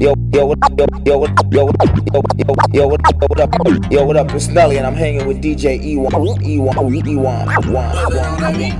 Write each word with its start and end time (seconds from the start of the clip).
Yo, 0.00 0.14
yo, 0.32 0.46
what 0.46 0.58
up, 0.62 0.72
yo, 0.78 0.86
yo, 1.04 1.18
what 1.18 1.30
yo, 1.52 1.66
yo, 1.66 2.22
yo, 2.38 2.54
yo, 2.72 2.86
what 2.88 3.00
up, 3.06 3.20
yo, 3.20 3.26
what 3.28 3.40
up, 3.40 3.92
yo, 3.92 4.04
what 4.04 4.16
up? 4.16 4.32
It's 4.34 4.48
Nelly, 4.48 4.78
and 4.78 4.86
I'm 4.86 4.94
hanging 4.94 5.26
with 5.26 5.42
DJ 5.42 5.78
E1, 5.80 6.10
E1, 6.10 6.74
E1, 6.74 7.48
E1. 7.48 8.72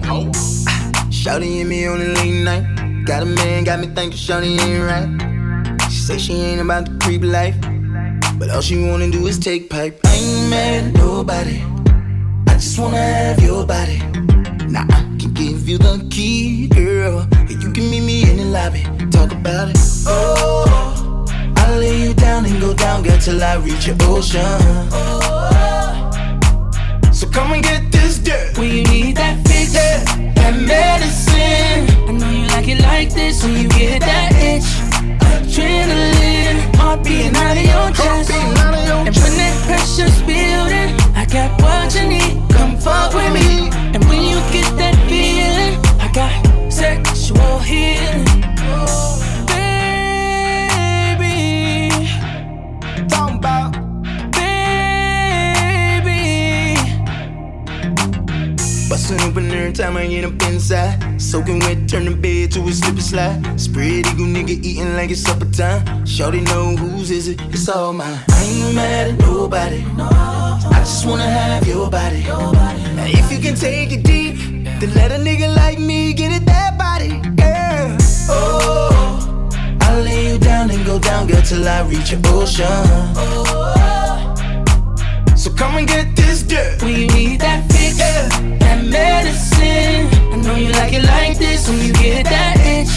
Shouty 1.11 1.61
and 1.61 1.69
me 1.69 1.87
on 1.87 1.98
the 2.01 2.06
late 2.14 2.43
night. 2.43 3.04
Got 3.04 3.22
a 3.22 3.27
man, 3.27 3.64
got 3.64 3.80
me 3.80 3.87
thinking 3.88 4.19
Shouty 4.19 4.59
ain't 4.59 4.83
right. 4.83 5.90
She 5.90 5.98
say 5.98 6.19
she 6.19 6.35
ain't 6.35 6.61
about 6.61 6.87
the 6.87 6.98
creep 7.04 7.22
life, 7.22 7.56
but 8.38 8.51
all 8.51 8.60
she 8.60 8.83
wanna 8.88 9.10
do 9.10 9.26
is 9.26 9.38
take 9.38 9.71
pipe. 9.71 10.01
I 10.04 10.15
ain't 10.15 10.51
mad 10.51 10.85
at 10.85 10.94
nobody. 10.94 11.63
I 12.49 12.54
just 12.54 12.79
wanna 12.79 12.97
have 12.97 13.40
your 13.40 13.67
body. 13.67 13.99
Now 14.67 14.87
I 14.88 15.03
can 15.21 15.35
give 15.35 15.69
you 15.69 15.79
the 15.79 16.06
key, 16.10 16.69
girl, 16.69 17.27
and 17.33 17.62
you 17.62 17.70
can 17.70 17.91
meet 17.91 18.02
me 18.02 18.29
in 18.29 18.38
the 18.38 18.45
lobby. 18.47 18.83
Talk 19.10 19.33
about 19.33 19.69
it. 19.69 19.77
Oh. 20.06 20.91
I'll 21.62 21.79
lay 21.79 22.02
you 22.02 22.15
down 22.15 22.45
and 22.45 22.60
go 22.60 22.75
down, 22.75 23.02
girl, 23.02 23.19
till 23.19 23.43
I 23.43 23.55
reach 23.57 23.87
your 23.87 23.97
ocean. 24.02 24.43
So 27.12 27.27
come 27.29 27.52
and 27.52 27.62
get 27.62 27.93
this 27.93 28.19
dirt. 28.19 28.59
When 28.59 28.71
you 28.71 28.85
need 28.85 29.16
that 29.16 29.37
fix, 29.47 29.75
Yeah, 29.75 30.02
that 30.35 30.55
medicine. 30.73 32.09
I 32.09 32.12
know 32.12 32.30
you 32.30 32.47
like 32.48 32.69
it 32.69 32.80
like 32.83 33.15
this. 33.15 33.45
When 33.45 33.55
you 33.62 33.69
get 33.69 34.01
that 34.01 34.33
itch, 34.51 34.69
adrenaline, 35.30 36.75
heart 36.77 37.05
beating 37.05 37.37
out 37.37 37.57
of 37.57 37.65
your 37.73 37.88
chest. 37.95 38.30
out 38.33 38.74
of 38.74 38.87
your 38.88 39.01
And 39.07 39.16
when 39.23 39.35
that 39.41 39.55
pressure's 39.66 40.19
building, 40.23 40.91
I 41.15 41.24
got 41.27 41.51
what 41.63 41.95
you 41.95 42.09
need. 42.09 42.35
Come 42.51 42.72
open 59.83 59.97
every 59.97 59.97
time 59.97 59.97
I 59.97 60.07
get 60.07 60.25
up 60.25 60.43
inside. 60.49 61.21
Soaking 61.21 61.59
wet, 61.61 61.88
turn 61.88 62.05
the 62.05 62.15
bed 62.15 62.52
to 62.52 62.61
a 62.61 62.73
slip 62.73 62.95
and 62.95 63.02
slide. 63.02 63.61
Spread 63.61 64.06
eagle 64.06 64.27
nigga 64.27 64.50
eating 64.50 64.97
like 64.97 65.11
it's 65.11 65.22
supper 65.22 65.47
time. 65.47 66.06
Shorty 66.06 66.41
know 66.41 66.77
whose 66.77 67.11
is 67.11 67.28
it? 67.28 67.41
It's 67.50 67.69
all 67.69 67.92
mine. 67.92 68.19
I 68.28 68.42
ain't 68.44 68.74
mad 68.74 69.11
at 69.12 69.19
nobody. 69.20 69.84
I 69.98 70.80
just 70.80 71.06
wanna 71.06 71.28
have 71.28 71.66
your 71.66 71.91
body. 71.91 72.22
Now 72.22 73.06
if 73.06 73.30
you 73.33 73.39
can 73.39 73.55
take 73.55 73.92
it 73.92 74.05
deep, 74.05 74.36
then 74.80 74.94
let 74.94 75.11
a 75.12 75.16
nigga 75.16 75.55
like 75.56 75.78
me 75.78 76.12
get 76.12 76.33
it 76.33 76.46
that 76.46 76.78
body, 76.78 77.20
girl. 77.36 77.96
Oh, 78.28 79.48
I'll 79.83 80.02
lay 80.02 80.33
you 80.33 80.39
down 80.39 80.70
and 80.70 80.84
go 80.84 80.98
down, 80.98 81.27
girl, 81.27 81.42
till 81.42 81.67
I 81.69 81.83
reach 81.83 82.12
your 82.12 82.20
ocean. 82.27 82.67
So 85.36 85.52
come 85.55 85.77
and 85.77 85.89
get 85.89 86.14
this 86.14 86.42
dirt. 86.42 86.83
You 86.83 87.06
need 87.08 87.41
that 87.41 87.70
fix, 87.70 87.98
Yeah. 87.98 88.61
That 88.91 89.25
medicine. 89.25 90.08
I 90.33 90.36
know 90.36 90.56
you 90.56 90.72
like 90.72 90.92
it 90.92 91.05
like 91.05 91.38
this. 91.38 91.69
When 91.69 91.78
you 91.80 91.92
get 91.92 92.25
that 92.25 92.56
itch, 92.58 92.89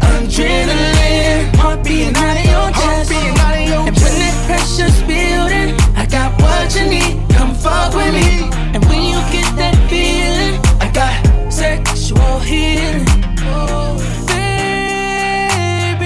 adrenaline, 0.00 1.54
heart 1.56 1.84
beating 1.84 2.16
out 2.16 2.36
of 2.36 2.44
your 2.44 2.70
chest. 2.72 3.10
beating 3.10 3.38
out 3.38 3.54
of 3.54 3.68
your 3.68 3.86
and 3.88 3.96
when 3.96 4.14
that 4.18 4.34
pressure's 4.46 5.00
building, 5.02 5.76
I 5.96 6.06
got 6.06 6.40
what 6.40 6.74
you 6.74 6.86
need. 6.88 7.28
Come 7.36 7.54
fuck 7.54 7.94
with 7.94 8.12
me. 8.14 8.50
And 8.74 8.84
when 8.86 9.02
you 9.02 9.20
get 9.30 9.54
that 9.56 9.76
feeling, 9.88 10.60
I 10.80 10.90
got 10.92 11.52
sexual 11.52 12.38
healing. 12.40 13.06
Oh, 13.42 13.98
baby, 14.26 15.98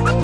baby. 0.00 0.14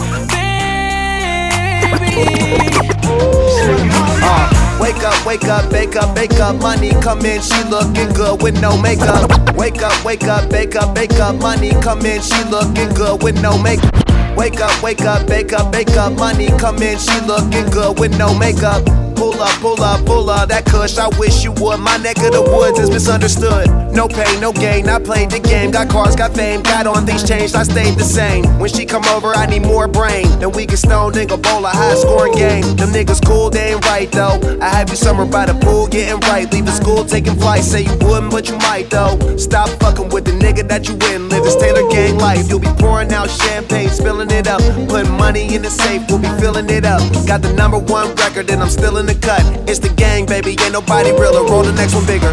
wake 5.25 5.45
up, 5.45 5.71
bake 5.71 5.97
up, 5.97 6.15
bake 6.15 6.39
up, 6.41 6.57
money 6.57 6.91
come 7.03 7.25
in, 7.25 7.41
she 7.41 7.63
looking 7.65 8.13
good 8.13 8.43
with 8.43 8.61
no 8.61 8.81
makeup. 8.81 9.31
Wake 9.57 9.83
up, 9.83 10.05
wake 10.05 10.25
up, 10.25 10.51
bake 10.51 10.77
up, 10.77 10.95
bake 10.95 11.15
up, 11.15 11.37
money 11.37 11.71
come 11.83 12.05
in, 12.05 12.21
she 12.21 12.43
looking 12.45 12.91
good 12.95 13.23
with 13.23 13.41
no 13.43 13.61
makeup. 13.63 13.93
Wake 14.37 14.61
up, 14.61 14.83
wake 14.83 15.03
up, 15.03 15.27
bake 15.27 15.53
up, 15.53 15.73
bake 15.73 15.97
up, 15.97 16.13
money 16.15 16.49
come 16.59 16.83
in, 16.83 16.99
she 16.99 17.21
looking 17.21 17.71
good 17.71 17.99
with 17.99 18.17
no 18.19 18.37
makeup. 18.39 18.85
Pull 19.17 19.41
up, 19.41 19.61
pull 19.61 19.81
up, 19.81 20.05
pull 20.05 20.29
up, 20.29 20.49
that 20.49 20.65
kush, 20.67 20.99
I 20.99 21.09
wish 21.19 21.45
you 21.45 21.53
would. 21.53 21.79
My 21.79 21.97
neck 21.99 22.19
of 22.19 22.33
the 22.33 22.43
woods 22.43 22.79
is 22.79 22.91
misunderstood. 22.91 23.84
No 23.95 24.09
pain, 24.09 24.41
no 24.41 24.53
gain, 24.53 24.89
I 24.89 24.99
played 24.99 25.31
the 25.31 25.39
game. 25.39 25.71
Got 25.71 25.89
cars, 25.89 26.17
got 26.17 26.35
fame, 26.35 26.63
got 26.63 26.89
on, 26.89 27.07
things 27.07 27.23
changed, 27.23 27.55
I 27.55 27.63
stayed 27.63 27.95
the 27.97 28.03
same. 28.03 28.45
When 28.59 28.69
she 28.69 28.85
come 28.85 29.05
over, 29.15 29.29
I 29.29 29.47
need 29.47 29.63
more 29.63 29.87
brain. 29.87 30.27
Then 30.41 30.51
we 30.51 30.67
can 30.67 30.77
stone, 30.77 31.13
then 31.13 31.29
go 31.29 31.37
bowl 31.37 31.65
a 31.65 31.69
high 31.69 31.95
scoring 31.95 32.35
game. 32.35 32.65
Them 32.75 32.91
niggas 32.91 33.25
cool, 33.25 33.51
they 33.51 33.73
ain't 33.73 33.87
right 33.87 34.11
though. 34.11 34.41
I 34.61 34.69
have 34.69 34.91
you 34.91 34.97
summer 34.97 35.25
by 35.25 35.47
the 35.47 35.55
pool, 35.55 35.87
getting 35.87 36.19
right. 36.29 36.51
Leaving 36.53 36.75
school, 36.75 37.05
taking 37.05 37.37
flight. 37.37 37.63
Say 37.63 37.83
you 37.83 37.97
wouldn't, 38.03 38.33
but 38.33 38.49
you 38.49 38.59
might 38.59 38.91
though. 38.91 39.17
Stop 39.37 39.69
fucking 39.79 40.09
with 40.09 40.25
the 40.25 40.33
nigga 40.33 40.67
that 40.67 40.89
you 40.89 40.95
in. 41.15 41.29
Live 41.29 41.45
this 41.45 41.55
Taylor 41.55 41.89
gang 41.89 42.19
life. 42.19 42.49
You'll 42.49 42.59
be 42.59 42.75
pouring 42.83 43.13
out 43.13 43.31
champagne, 43.31 43.91
spilling 43.91 44.31
it 44.33 44.49
up. 44.49 44.61
Putting 44.89 45.13
money 45.13 45.55
in 45.55 45.63
the 45.63 45.71
safe, 45.71 46.03
we'll 46.09 46.19
be 46.19 46.33
filling 46.43 46.69
it 46.69 46.85
up. 46.85 47.01
Got 47.29 47.43
the 47.43 47.53
number 47.53 47.79
one 47.79 48.13
record, 48.17 48.51
and 48.51 48.61
I'm 48.61 48.71
still 48.71 48.99
in 48.99 49.07
the 49.07 49.15
cut. 49.15 49.43
It's 49.69 49.79
the 49.79 49.91
gang, 49.91 50.27
baby, 50.27 50.57
ain't 50.61 50.73
nobody 50.73 51.13
realer. 51.13 51.47
Roll 51.49 51.63
the 51.63 51.73
next 51.73 51.95
one 51.95 52.07
bigger. 52.07 52.33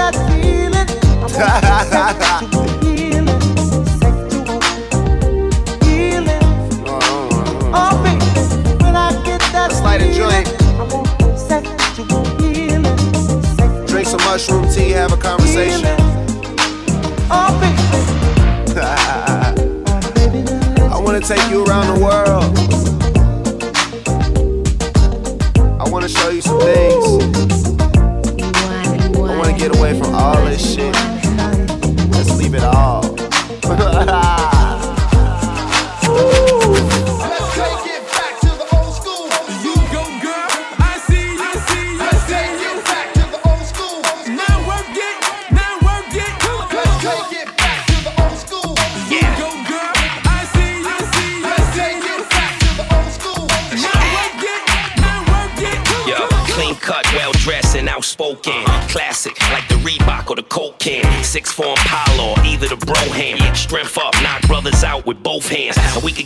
When 0.00 0.08
I 0.08 0.12
get 0.12 0.16
that 0.16 0.30
feeling, 0.30 0.88
I 1.20 1.28
want 1.28 1.84
sexual 1.92 2.68
healing, 2.80 3.40
sexual 4.00 4.60
healing. 5.84 6.44
Oh, 7.74 7.92
baby, 8.02 8.30
when 8.82 8.94
I 8.96 8.98
get 9.26 9.40
that 9.52 9.68
Let's 9.68 9.82
light 9.82 10.00
a 10.00 10.04
joint. 10.14 10.48
I 10.78 10.82
want 10.90 11.06
sexual 11.38 12.24
healing, 12.38 12.98
sexual 13.58 13.86
Drink 13.86 14.06
some 14.06 14.22
mushroom 14.24 14.64
tea, 14.72 14.90
have 14.92 15.12
a 15.12 15.18
conversation. 15.18 15.84
Oh, 17.30 17.52
baby, 17.60 17.82
I 20.80 20.98
wanna 20.98 21.20
take 21.20 21.46
you 21.50 21.64
around 21.66 21.94
the 21.94 22.00
world. 22.02 22.56
I 25.78 25.84
wanna 25.90 26.08
show 26.08 26.30
you 26.30 26.40
some 26.40 26.58
things. 26.58 27.49
Get 29.60 29.76
away 29.76 29.92
from 29.92 30.14
all 30.14 30.42
this 30.46 30.74
shit. 30.74 30.94
Let's 32.12 32.34
leave 32.38 32.54
it 32.54 32.64
all. 32.64 33.02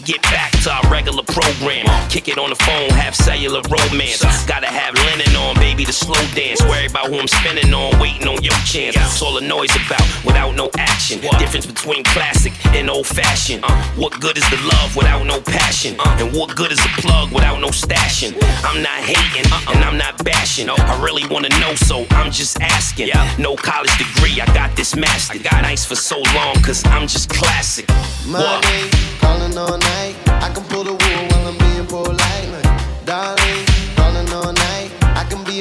Get 0.04 0.20
back 0.22 0.52
to 0.62 0.70
our 0.70 0.90
regular 0.90 1.22
program. 1.22 1.83
Kick 2.14 2.28
it 2.28 2.38
on 2.38 2.50
the 2.50 2.62
phone, 2.62 2.90
have 2.90 3.12
cellular 3.12 3.60
romance. 3.66 4.22
Gotta 4.46 4.68
have 4.68 4.94
linen 4.94 5.34
on, 5.34 5.56
baby, 5.56 5.84
the 5.84 5.92
slow 5.92 6.14
dance. 6.30 6.62
Worry 6.62 6.86
about 6.86 7.10
who 7.10 7.18
I'm 7.18 7.26
spinning 7.26 7.74
on, 7.74 7.98
waiting 7.98 8.28
on 8.28 8.40
your 8.40 8.54
chance. 8.62 8.94
That's 8.94 9.20
all 9.20 9.34
the 9.34 9.40
noise 9.40 9.74
about, 9.74 10.06
without 10.24 10.54
no 10.54 10.70
action. 10.78 11.20
The 11.20 11.34
difference 11.40 11.66
between 11.66 12.04
classic 12.04 12.52
and 12.66 12.88
old 12.88 13.08
fashioned. 13.08 13.64
Uh, 13.64 13.74
what 13.98 14.12
good 14.20 14.38
is 14.38 14.48
the 14.48 14.62
love 14.62 14.94
without 14.94 15.26
no 15.26 15.40
passion? 15.40 15.96
Uh, 15.98 16.22
and 16.22 16.32
what 16.32 16.54
good 16.54 16.70
is 16.70 16.78
a 16.78 16.88
plug 17.02 17.32
without 17.32 17.58
no 17.60 17.74
stashing? 17.74 18.38
I'm 18.62 18.80
not 18.80 19.02
hating 19.02 19.50
uh, 19.50 19.74
and 19.74 19.82
I'm 19.82 19.98
not 19.98 20.24
bashing. 20.24 20.70
I 20.70 21.02
really 21.02 21.26
wanna 21.26 21.50
know, 21.58 21.74
so 21.74 22.06
I'm 22.10 22.30
just 22.30 22.60
asking. 22.60 23.10
No 23.40 23.56
college 23.56 23.90
degree, 23.98 24.40
I 24.40 24.46
got 24.54 24.76
this 24.76 24.94
mastered. 24.94 25.42
Got 25.42 25.62
nice 25.62 25.84
for 25.84 25.96
so 25.96 26.22
long, 26.32 26.54
cause 26.62 26.86
I'm 26.86 27.08
just 27.08 27.28
classic. 27.28 27.88
Money, 28.24 28.86
calling 29.18 29.58
all 29.58 29.78
night. 29.78 30.14
I 30.28 30.52
can 30.54 30.62
pull 30.70 30.84
the 30.84 30.92
wool 30.92 31.33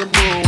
I 0.04 0.06
can 0.08 0.43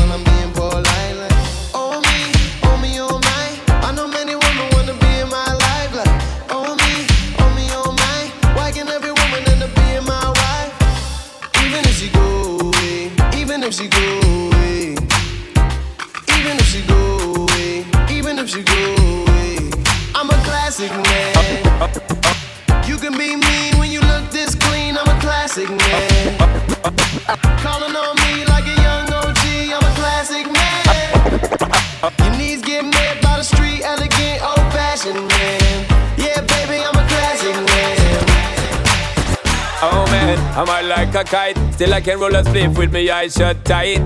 I'm 40.58 40.68
high 40.68 40.82
like 40.82 41.14
a 41.16 41.24
kite. 41.26 41.58
Still 41.74 41.94
I 41.94 42.00
can 42.00 42.18
roll 42.18 42.34
a 42.34 42.42
spliff 42.42 42.78
with 42.78 42.94
me 42.94 43.10
eyes 43.10 43.34
shut 43.34 43.66
tight. 43.66 44.02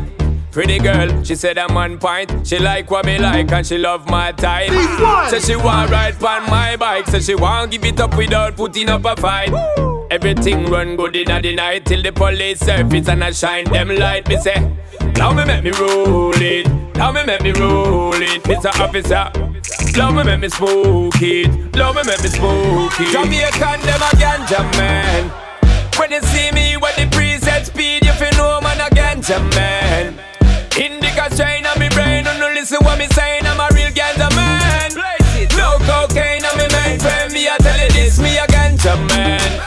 Pretty 0.52 0.80
girl, 0.80 1.24
she 1.24 1.36
said 1.36 1.60
I'm 1.60 1.78
on 1.78 2.00
point. 2.00 2.48
She 2.48 2.58
like 2.58 2.90
what 2.90 3.06
me 3.06 3.20
like 3.20 3.52
and 3.52 3.66
she 3.66 3.78
love 3.78 4.10
my 4.10 4.32
type. 4.32 4.72
Said 5.30 5.44
she 5.44 5.56
want 5.56 5.92
ride 5.92 6.16
on 6.24 6.50
my 6.50 6.76
bike. 6.76 7.06
Said 7.06 7.24
she 7.24 7.36
want 7.36 7.70
give 7.70 7.86
it 7.86 8.00
up 8.00 8.18
without 8.18 8.56
putting 8.56 8.90
up 8.90 9.06
a 9.06 9.16
fight. 9.16 9.54
Everything 10.10 10.66
run 10.72 10.96
good 10.96 11.16
in 11.16 11.42
the 11.42 11.56
night 11.56 11.86
till 11.86 12.02
the 12.02 12.12
police 12.12 12.60
surface 12.62 13.08
and 13.08 13.24
I 13.24 13.30
shine 13.30 13.66
them 13.66 13.90
light. 13.90 14.28
Me 14.28 14.38
say, 14.38 14.76
now 15.18 15.32
me 15.32 15.46
make 15.46 15.64
me 15.64 15.70
roll 15.70 16.34
it. 16.34 16.68
Now 16.96 17.12
me 17.12 17.24
make 17.26 17.44
me 17.44 17.52
roll 17.52 18.16
it, 18.16 18.42
Mr. 18.42 18.72
Officer. 18.80 19.32
Love 20.00 20.16
me 20.16 20.24
make 20.24 20.40
me 20.40 20.50
smoke 20.50 21.22
it. 21.22 21.76
Love 21.76 21.96
me 21.96 22.02
make 22.08 22.24
me 22.24 22.30
smoke 22.30 23.00
it. 23.00 23.12
Jamaican 23.12 23.82
them 23.82 24.02
a 24.02 24.10
ganja 24.18 24.78
man. 24.78 25.49
When 26.00 26.12
you 26.12 26.22
see 26.22 26.50
me 26.52 26.78
with 26.78 26.96
the 26.96 27.08
preset 27.12 27.66
speed, 27.66 28.06
you 28.06 28.14
feel 28.14 28.32
no 28.38 28.62
man 28.62 28.80
a 28.80 28.90
ganja 28.96 29.38
man. 29.54 30.18
Indica 30.80 31.30
strain 31.36 31.66
on 31.66 31.78
me 31.78 31.90
brain, 31.90 32.26
and 32.26 32.40
no 32.40 32.48
listen 32.54 32.78
what 32.82 32.98
me 32.98 33.08
saying. 33.08 33.46
I'm 33.46 33.60
a 33.60 33.68
real 33.76 33.92
ganja 33.92 34.34
man. 34.34 34.92
No 35.58 35.78
cocaine 35.84 36.46
on 36.46 36.58
me 36.58 36.68
main 36.72 37.00
friend. 37.00 37.34
Me 37.34 37.50
I 37.50 37.58
tell 37.60 37.78
you 37.78 37.92
this, 37.92 38.18
me 38.18 38.38
a 38.38 38.48
ganja 38.48 38.96
man. 39.10 39.60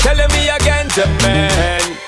Telling 0.00 0.28
me 0.34 0.48
a 0.48 0.58
ganja 0.58 1.06
man. 1.22 1.99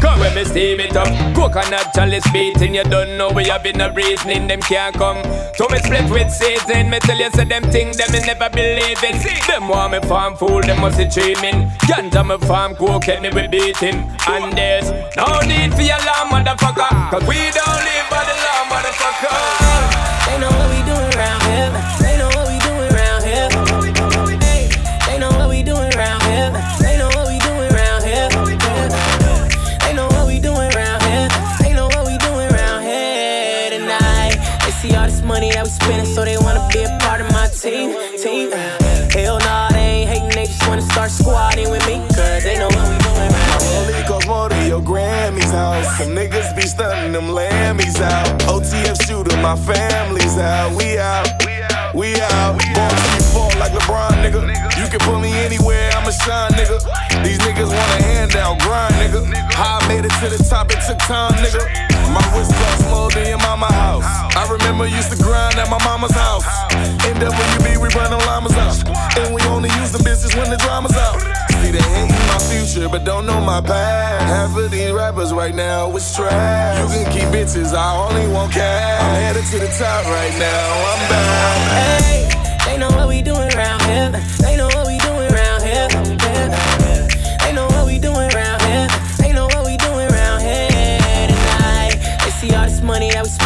Come 0.00 0.20
when 0.20 0.34
me 0.34 0.44
steam 0.44 0.80
it 0.80 0.96
up 0.96 1.08
Coconut 1.34 1.92
chalice 1.94 2.26
beating 2.32 2.74
You 2.74 2.84
don't 2.84 3.16
know 3.16 3.30
we 3.30 3.44
have 3.48 3.62
been 3.62 3.80
a 3.80 3.92
reasoning 3.92 4.46
Them 4.46 4.60
can't 4.60 4.94
come. 4.96 5.22
So 5.54 5.66
me 5.68 5.78
split 5.78 6.10
with 6.10 6.30
season 6.30 6.90
Me 6.90 6.98
tell 7.00 7.18
you 7.18 7.30
say 7.30 7.44
them 7.44 7.64
things 7.70 7.96
Them 7.96 8.12
me 8.12 8.20
never 8.20 8.50
believe 8.50 8.98
it 9.02 9.46
Them 9.46 9.68
want 9.68 9.92
me 9.92 10.00
farm 10.08 10.36
fool 10.36 10.60
Them 10.62 10.80
must 10.80 10.98
be 10.98 11.06
dreaming. 11.08 11.68
Ganja 11.88 12.22
me 12.26 12.38
farm 12.46 12.74
cocaine 12.74 13.22
Me 13.22 13.30
we 13.30 13.48
beating. 13.48 13.98
And 14.28 14.56
there's 14.56 14.90
no 15.16 15.40
need 15.40 15.74
for 15.74 15.82
your 15.82 15.96
alarm 15.96 16.28
motherfucker. 16.30 17.10
Cause 17.10 17.26
we 17.26 17.36
don't 17.36 17.80
live 17.88 18.06
by 18.10 18.24
the 18.24 18.36
law 18.44 18.60
motherfucker 18.70 19.65
Wanna 41.06 41.18
squatting 41.22 41.70
with 41.70 41.86
me, 41.86 42.02
cause 42.16 42.42
they 42.42 42.58
know 42.58 42.66
what 42.66 42.90
we 42.90 42.98
doing 42.98 43.30
here. 43.30 43.78
Only 43.78 44.02
cost 44.08 44.26
more 44.26 44.48
to 44.48 44.66
your 44.66 44.82
Grammy's 44.82 45.52
house. 45.52 45.86
Some 45.98 46.08
niggas 46.08 46.56
be 46.56 46.62
stunting 46.62 47.12
them 47.12 47.28
Lammy's 47.30 48.00
out. 48.00 48.26
OTF 48.50 49.06
shooter, 49.06 49.36
my 49.36 49.54
family's 49.54 50.36
out. 50.36 50.74
We 50.76 50.98
out. 50.98 51.28
We 51.94 52.20
out. 52.20 52.58
Born 52.58 52.90
to 52.90 53.22
fall 53.30 53.52
like 53.60 53.70
LeBron, 53.70 54.18
nigga. 54.18 54.50
You 54.76 54.88
can 54.90 54.98
put 54.98 55.20
me 55.20 55.32
anywhere, 55.32 55.85
I'ma 56.06 56.14
shine, 56.22 56.52
nigga. 56.54 56.78
These 57.26 57.38
niggas 57.42 57.66
want 57.66 57.90
a 57.98 58.02
handout, 58.06 58.60
grind, 58.60 58.94
nigga. 58.94 59.26
How 59.50 59.80
I 59.82 59.88
made 59.88 60.04
it 60.04 60.14
to 60.22 60.30
the 60.30 60.38
top, 60.38 60.70
it 60.70 60.78
took 60.86 60.98
time, 60.98 61.34
nigga. 61.42 61.66
My 62.14 62.22
wrist 62.30 62.54
cost 62.54 62.86
more 62.86 63.10
than 63.10 63.26
your 63.26 63.42
mama 63.42 63.66
house. 63.66 64.06
I 64.38 64.46
remember 64.46 64.86
used 64.86 65.10
to 65.10 65.18
grind 65.18 65.58
at 65.58 65.68
my 65.68 65.82
mama's 65.82 66.14
house. 66.14 66.46
NWB, 67.02 67.82
we 67.82 67.88
run 67.98 68.14
them 68.14 68.22
llamas 68.22 68.54
out. 68.54 68.86
And 69.18 69.34
we 69.34 69.42
only 69.50 69.68
use 69.82 69.90
the 69.90 69.98
business 70.04 70.30
when 70.36 70.48
the 70.48 70.58
drama's 70.58 70.94
out. 70.94 71.18
See, 71.58 71.74
they 71.74 71.82
hating 71.82 72.14
my 72.30 72.38
future, 72.38 72.88
but 72.88 73.02
don't 73.02 73.26
know 73.26 73.40
my 73.40 73.60
past. 73.60 74.30
Half 74.30 74.56
of 74.56 74.70
these 74.70 74.92
rappers 74.92 75.32
right 75.32 75.56
now 75.56 75.90
is 75.96 76.14
trash. 76.14 76.86
You 76.86 77.02
can 77.02 77.10
keep 77.10 77.28
bitches, 77.34 77.74
I 77.74 77.98
only 77.98 78.30
want 78.32 78.52
cash. 78.52 79.02
I'm 79.02 79.34
headed 79.34 79.44
to 79.50 79.58
the 79.58 79.74
top 79.74 80.06
right 80.06 80.38
now, 80.38 80.70
I'm 80.86 81.02
back. 81.10 82.04
Hey, 82.06 82.30
they 82.64 82.78
know 82.78 82.90
what 82.94 83.08
we 83.08 83.22
doing 83.22 83.50
around 83.58 83.82
here. 83.82 84.12
They 84.38 84.56
know 84.56 84.68
what 84.68 84.86
we 84.86 84.95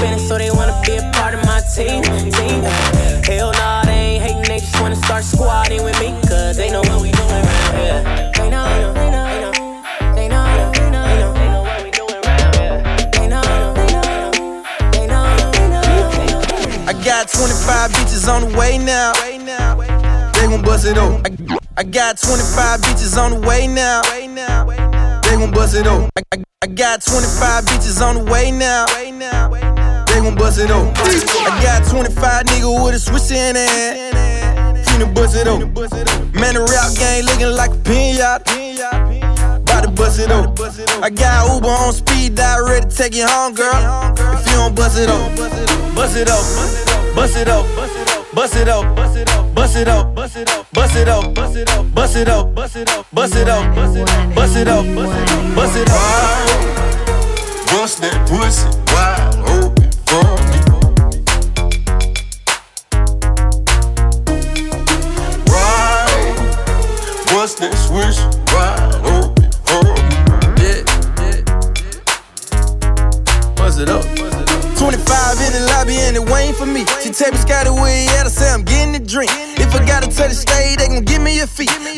spending, 0.00 0.26
so 0.26 0.38
they 0.38 0.50
wanna 0.50 0.76
be 0.85 0.97
a 0.97 1.11
part 1.12 1.35
of 1.35 1.44
my 1.44 1.61
team. 1.61 2.02
Team. 2.32 2.62
Hell 3.29 3.52
nah, 3.52 3.85
they 3.85 4.17
ain't 4.17 4.23
hating. 4.23 4.43
They 4.49 4.61
just 4.61 4.81
wanna 4.81 4.97
start 4.97 5.25
squatting 5.25 5.85
with 5.85 5.99
me, 6.00 6.08
cause 6.29 6.56
they 6.56 6.70
know 6.70 6.81
what 6.81 7.02
we 7.02 7.11
doing 7.12 7.31
around 7.31 7.75
here. 7.76 8.02
They 8.35 8.49
know, 8.50 8.94
they 8.94 9.11
know. 9.11 9.26
I 16.88 16.93
got 17.05 17.29
25 17.29 17.91
bitches 17.93 18.29
on 18.29 18.50
the 18.50 18.58
way 18.58 18.79
now. 18.79 19.12
They 20.35 20.47
gon' 20.47 20.62
bust 20.62 20.87
it 20.87 20.99
up. 20.99 21.20
I, 21.25 21.31
I 21.76 21.82
got 21.85 22.19
25 22.19 22.81
bitches 22.81 23.17
on 23.17 23.31
the 23.32 23.47
way 23.47 23.67
now. 23.67 24.02
Way 24.11 24.26
now 24.26 25.20
They 25.23 25.37
gon' 25.37 25.50
bust 25.52 25.76
it 25.76 25.87
up. 25.87 26.11
I, 26.17 26.23
I, 26.32 26.43
I 26.62 26.67
got 26.67 27.02
25 27.02 27.64
bitches 27.64 28.02
on 28.02 28.25
the 28.25 28.31
way 28.31 28.50
now. 28.50 28.87
They 30.11 30.21
gon' 30.21 30.35
bust 30.35 30.59
it 30.59 30.71
up. 30.71 30.93
I 30.99 31.62
got 31.62 31.89
25 31.89 32.47
nigga 32.47 32.85
with 32.85 32.95
a 32.95 32.99
switch 32.99 33.31
in 33.31 33.55
hand. 33.55 34.17
Finna 34.85 35.15
bust 35.15 35.37
it 35.37 35.47
up. 35.47 35.61
Man, 36.35 36.55
the 36.55 36.67
rap 36.67 36.91
game 36.99 37.25
looking 37.27 37.55
like 37.55 37.71
a 37.71 37.81
pinata. 37.87 38.51
About 39.62 39.85
to 39.85 39.91
bust 39.91 40.19
it 40.19 40.33
up. 40.33 40.59
I 41.03 41.11
got 41.11 41.55
Uber 41.55 41.69
on 41.69 41.93
speed 41.93 42.35
dial, 42.35 42.67
ready 42.67 42.89
to 42.89 42.97
take 42.97 43.15
you 43.15 43.27
home, 43.27 43.55
girl. 43.55 43.71
If 44.35 44.47
you 44.47 44.55
don't 44.55 44.75
bust 44.75 44.99
it 44.99 45.09
up, 45.09 45.37
bust 45.95 46.17
it 46.17 46.29
up, 46.29 46.43
bust 47.15 47.37
it 47.37 47.49
up, 47.49 47.65
bust 48.35 48.57
it 48.57 48.69
up, 48.69 48.97
bust 48.97 49.17
it 49.17 49.29
up, 49.29 49.55
bust 49.55 49.77
it 49.77 49.89
up, 49.89 50.15
bust 50.15 50.37
it 50.37 50.49
up, 50.49 50.75
bust 50.75 50.97
it 50.97 51.09
up, 51.09 51.35
bust 51.35 51.57
it 51.57 51.69
up, 51.69 51.95
bust 51.95 52.17
it 52.17 52.29
up, 52.29 52.55
bust 52.55 52.77
it 52.77 52.89
up, 52.89 53.15
bust 53.15 53.37
it 53.37 53.49
up, 53.49 53.75
bust 53.75 53.97
it 53.97 53.97
up, 53.97 54.35
bust 54.35 54.57
it 54.57 54.69
up, 54.69 54.85
bust 55.55 55.76
it 55.76 55.88
up. 55.88 56.00
Bust 57.71 58.00
that 58.02 58.29
pussy 58.29 58.79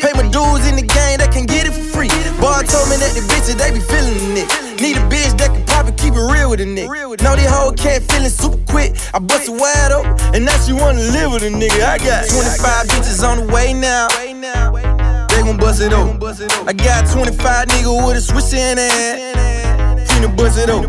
Pay 0.02 0.12
my 0.14 0.28
dues 0.30 0.66
in 0.66 0.74
the 0.74 0.82
game, 0.82 1.18
they 1.18 1.28
can 1.28 1.46
get 1.46 1.66
it 1.66 1.72
for 1.72 1.84
free. 1.94 2.08
Boy 2.40 2.62
told 2.66 2.88
me 2.90 2.96
that 2.96 3.12
the 3.14 3.22
bitches, 3.30 3.54
they 3.54 3.70
be 3.70 3.78
feeling 3.78 4.34
the 4.34 4.71
it 6.60 6.88
real 6.88 7.10
with 7.10 7.20
a 7.20 7.24
nigga. 7.24 7.24
Know 7.24 7.36
they 7.36 7.44
whole 7.44 7.72
cat 7.72 8.02
feeling 8.02 8.28
super 8.28 8.58
quick. 8.70 8.92
I 9.14 9.18
bust 9.18 9.48
it 9.48 9.52
wide 9.52 9.92
up, 9.92 10.04
and 10.34 10.44
now 10.44 10.56
she 10.64 10.72
wanna 10.72 11.00
live 11.00 11.32
with 11.32 11.42
a 11.44 11.50
nigga. 11.50 11.84
I 11.84 11.98
got 11.98 12.28
25 12.28 12.86
bitches 12.88 13.22
on 13.26 13.46
the 13.46 13.52
way 13.52 13.72
now. 13.72 14.08
They 15.28 15.42
gon' 15.42 15.56
bust 15.56 15.80
it 15.80 15.92
up. 15.92 16.22
I 16.66 16.72
got 16.72 17.10
25 17.10 17.68
nigga 17.68 18.06
with 18.06 18.16
a 18.16 18.20
switch 18.20 18.52
in 18.52 18.78
hand. 18.78 19.38
Finna 20.08 20.36
bust 20.36 20.58
it 20.58 20.68
up. 20.70 20.82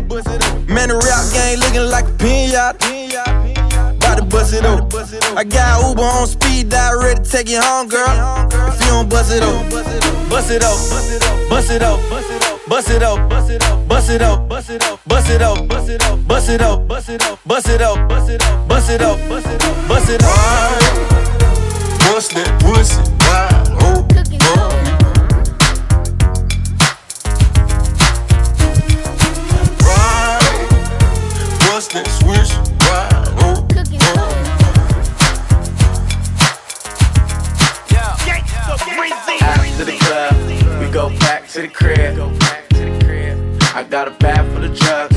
Man, 0.68 0.88
the 0.88 0.96
rap 0.96 1.24
game 1.32 1.58
looking 1.60 1.88
like 1.90 2.04
a 2.04 2.12
pinata. 2.18 3.33
Bust 4.34 4.52
it 4.52 4.66
up. 4.66 4.92
I 5.38 5.44
got 5.44 5.88
Uber 5.88 6.02
on 6.02 6.26
speed 6.26 6.68
dial, 6.68 6.98
ready 6.98 7.22
to 7.22 7.30
take 7.30 7.48
you 7.48 7.60
home, 7.62 7.86
girl. 7.86 8.04
If 8.68 8.80
you 8.80 8.88
don't 8.88 9.08
bust 9.08 9.32
it 9.32 9.44
up, 9.44 9.70
bust 10.28 10.50
it 10.50 10.64
up, 10.64 10.74
bust 11.48 11.70
it 11.70 11.82
up, 11.82 12.00
bust 12.10 12.30
it 12.30 12.42
up, 12.42 12.58
bust 12.68 12.90
it 12.90 13.02
up, 13.02 13.28
bust 13.30 13.50
it 13.50 13.62
up, 13.62 13.88
bust 13.88 14.10
it 14.10 14.22
up, 14.22 14.48
bust 14.48 14.70
it 14.70 14.82
up, 14.82 15.08
bust 15.08 15.30
it 15.30 15.42
up, 15.42 15.68
bust 15.68 15.88
it 15.88 16.02
up, 16.02 16.26
bust 16.26 16.48
it 16.50 16.62
up, 16.62 16.88
bust 16.88 17.08
it 17.08 17.22
up, 17.22 17.38
bust 17.46 17.68
it 17.68 17.82
up, 17.82 18.68
bust 18.68 18.90
it 18.90 19.02
up, 19.02 19.28
bust 19.28 19.48
it 19.48 19.62
up, 19.62 19.88
bust 19.88 20.10
it 20.10 20.22
up. 20.22 20.34
Bust 22.00 22.30
that 22.34 22.50
pussy 22.60 23.00
wide 23.20 23.68
open. 23.82 24.14
Bust 31.60 31.88
that 31.92 32.06
switch 32.06 32.43
to 41.54 41.62
the 41.62 41.68
crib. 41.68 42.18
I 43.76 43.86
got 43.88 44.08
a 44.08 44.10
bag 44.10 44.44
full 44.52 44.64
of 44.64 44.76
drugs. 44.76 45.16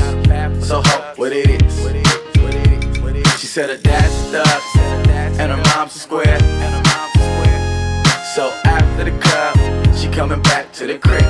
So 0.64 0.80
ho, 0.84 1.12
what 1.16 1.32
it 1.32 1.50
is? 1.50 3.40
She 3.40 3.46
said 3.48 3.70
her 3.70 3.76
dad's 3.76 4.14
a 4.32 4.44
thug, 4.44 4.62
and 5.40 5.50
her 5.50 5.60
mom's 5.74 5.96
a 5.96 5.98
square. 5.98 6.38
So 8.36 8.52
after 8.64 9.02
the 9.10 9.18
club, 9.18 9.96
she 9.96 10.06
coming 10.10 10.40
back 10.42 10.72
to 10.74 10.86
the 10.86 10.98
crib. 11.00 11.24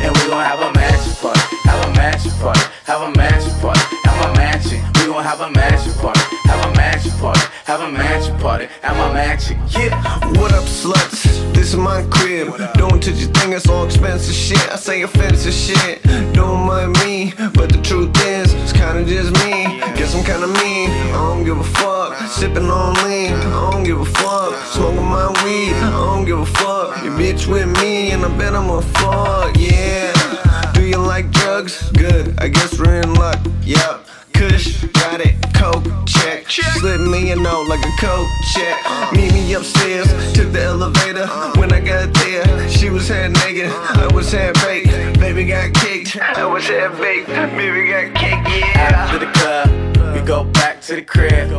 And 0.00 0.16
we 0.16 0.22
gon' 0.32 0.42
have 0.42 0.60
a 0.60 0.72
mansion 0.72 1.12
party, 1.20 1.40
have 1.68 1.84
a 1.84 1.92
mansion 1.92 2.32
party, 2.40 2.60
have 2.84 3.02
a 3.02 3.10
mansion 3.18 3.52
party, 3.60 3.80
have 4.04 4.30
a 4.30 4.32
mansion. 4.32 4.80
We 4.94 5.12
gon' 5.12 5.24
have 5.24 5.42
a 5.42 5.50
mansion 5.50 5.92
party, 6.00 6.20
have 6.48 6.64
a 6.64 6.74
mansion 6.74 7.12
party, 7.20 7.40
have 7.66 7.80
a 7.82 7.92
mansion 7.92 8.07
party, 8.38 8.68
have 8.82 8.96
a 8.96 9.12
mansion. 9.12 9.58
Yeah. 9.68 9.94
What 10.38 10.52
up, 10.52 10.64
sluts? 10.64 11.24
This 11.52 11.72
is 11.72 11.76
my 11.76 12.02
crib. 12.10 12.48
Don't 12.74 13.02
touch 13.02 13.18
your 13.20 13.30
thing, 13.32 13.52
it's 13.52 13.68
all 13.68 13.84
expensive 13.84 14.34
shit. 14.34 14.70
I 14.70 14.76
say 14.76 15.02
offensive 15.02 15.52
shit. 15.52 16.02
Don't 16.32 16.66
mind 16.66 16.92
me, 17.04 17.32
but 17.54 17.70
the 17.70 17.80
truth 17.82 18.16
is, 18.24 18.54
it's 18.54 18.72
kinda 18.72 19.04
just 19.04 19.32
me. 19.44 19.80
Guess 19.96 20.14
I'm 20.14 20.24
kinda 20.24 20.46
mean. 20.46 20.90
I 20.90 21.12
don't 21.12 21.44
give 21.44 21.58
a 21.58 21.64
fuck. 21.64 22.16
Sipping 22.28 22.70
on 22.70 22.94
lean, 23.04 23.34
I 23.34 23.70
don't 23.70 23.84
give 23.84 24.00
a 24.00 24.04
fuck. 24.04 24.54
Smoking 24.66 25.04
my 25.04 25.28
weed, 25.44 25.74
I 25.74 25.90
don't 25.90 26.24
give 26.24 26.38
a 26.38 26.46
fuck. 26.46 27.02
Your 27.02 27.12
bitch 27.14 27.46
with 27.46 27.66
me, 27.80 28.10
and 28.12 28.24
I 28.24 28.28
bet 28.38 28.54
I'm 28.54 28.70
a 28.70 28.82
fuck. 28.82 29.56
Yeah. 29.58 30.72
Do 30.74 30.84
you 30.84 30.98
like 30.98 31.30
drugs? 31.30 31.90
Good, 31.92 32.34
I 32.38 32.48
guess 32.48 32.78
we're 32.78 33.00
in 33.00 33.14
luck. 33.14 33.38
Yup. 33.62 34.07
Kush, 34.38 34.84
got 34.92 35.20
it, 35.20 35.34
coke, 35.52 35.84
check. 36.06 36.48
Slip 36.48 37.00
me 37.00 37.32
a 37.32 37.36
note 37.36 37.66
like 37.68 37.84
a 37.84 37.90
coke 37.98 38.28
check. 38.54 39.12
Meet 39.12 39.32
me 39.32 39.52
upstairs, 39.54 40.06
took 40.32 40.52
the 40.52 40.62
elevator. 40.62 41.26
When 41.58 41.72
I 41.72 41.80
got 41.80 42.14
there, 42.14 42.68
she 42.68 42.88
was 42.88 43.08
half 43.08 43.32
naked, 43.32 43.66
I 43.66 44.08
was 44.14 44.30
half 44.30 44.54
baked. 44.64 45.18
Baby 45.18 45.44
got 45.44 45.74
kicked, 45.74 46.16
I 46.16 46.46
was 46.46 46.68
half 46.68 46.96
baked. 46.98 47.26
Baby 47.26 47.88
got 47.88 48.14
kicked, 48.14 48.48
yeah. 48.48 48.94
After 48.94 49.18
the 49.18 49.32
club, 49.32 50.14
we 50.14 50.20
go 50.20 50.44
back 50.44 50.80
to 50.82 50.94
the 50.94 51.02
crib. 51.02 51.50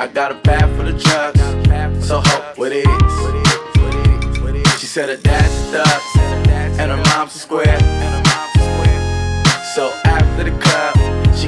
I 0.00 0.06
got 0.06 0.32
a 0.32 0.36
bag 0.36 0.64
full 0.76 0.88
of 0.88 0.98
drugs. 0.98 1.40
So 2.06 2.22
ho, 2.24 2.52
what 2.56 2.72
it 2.72 2.86
is? 2.86 4.80
She 4.80 4.86
said 4.86 5.10
her 5.10 5.16
dad's 5.18 5.74
a 5.74 5.84
thug, 5.84 6.00
and 6.80 6.90
her 6.90 6.96
mom's 6.96 7.34
a 7.34 7.38
square. 7.38 7.78
So 9.74 9.92
after 10.04 10.44
the 10.44 10.58
club, 10.58 10.97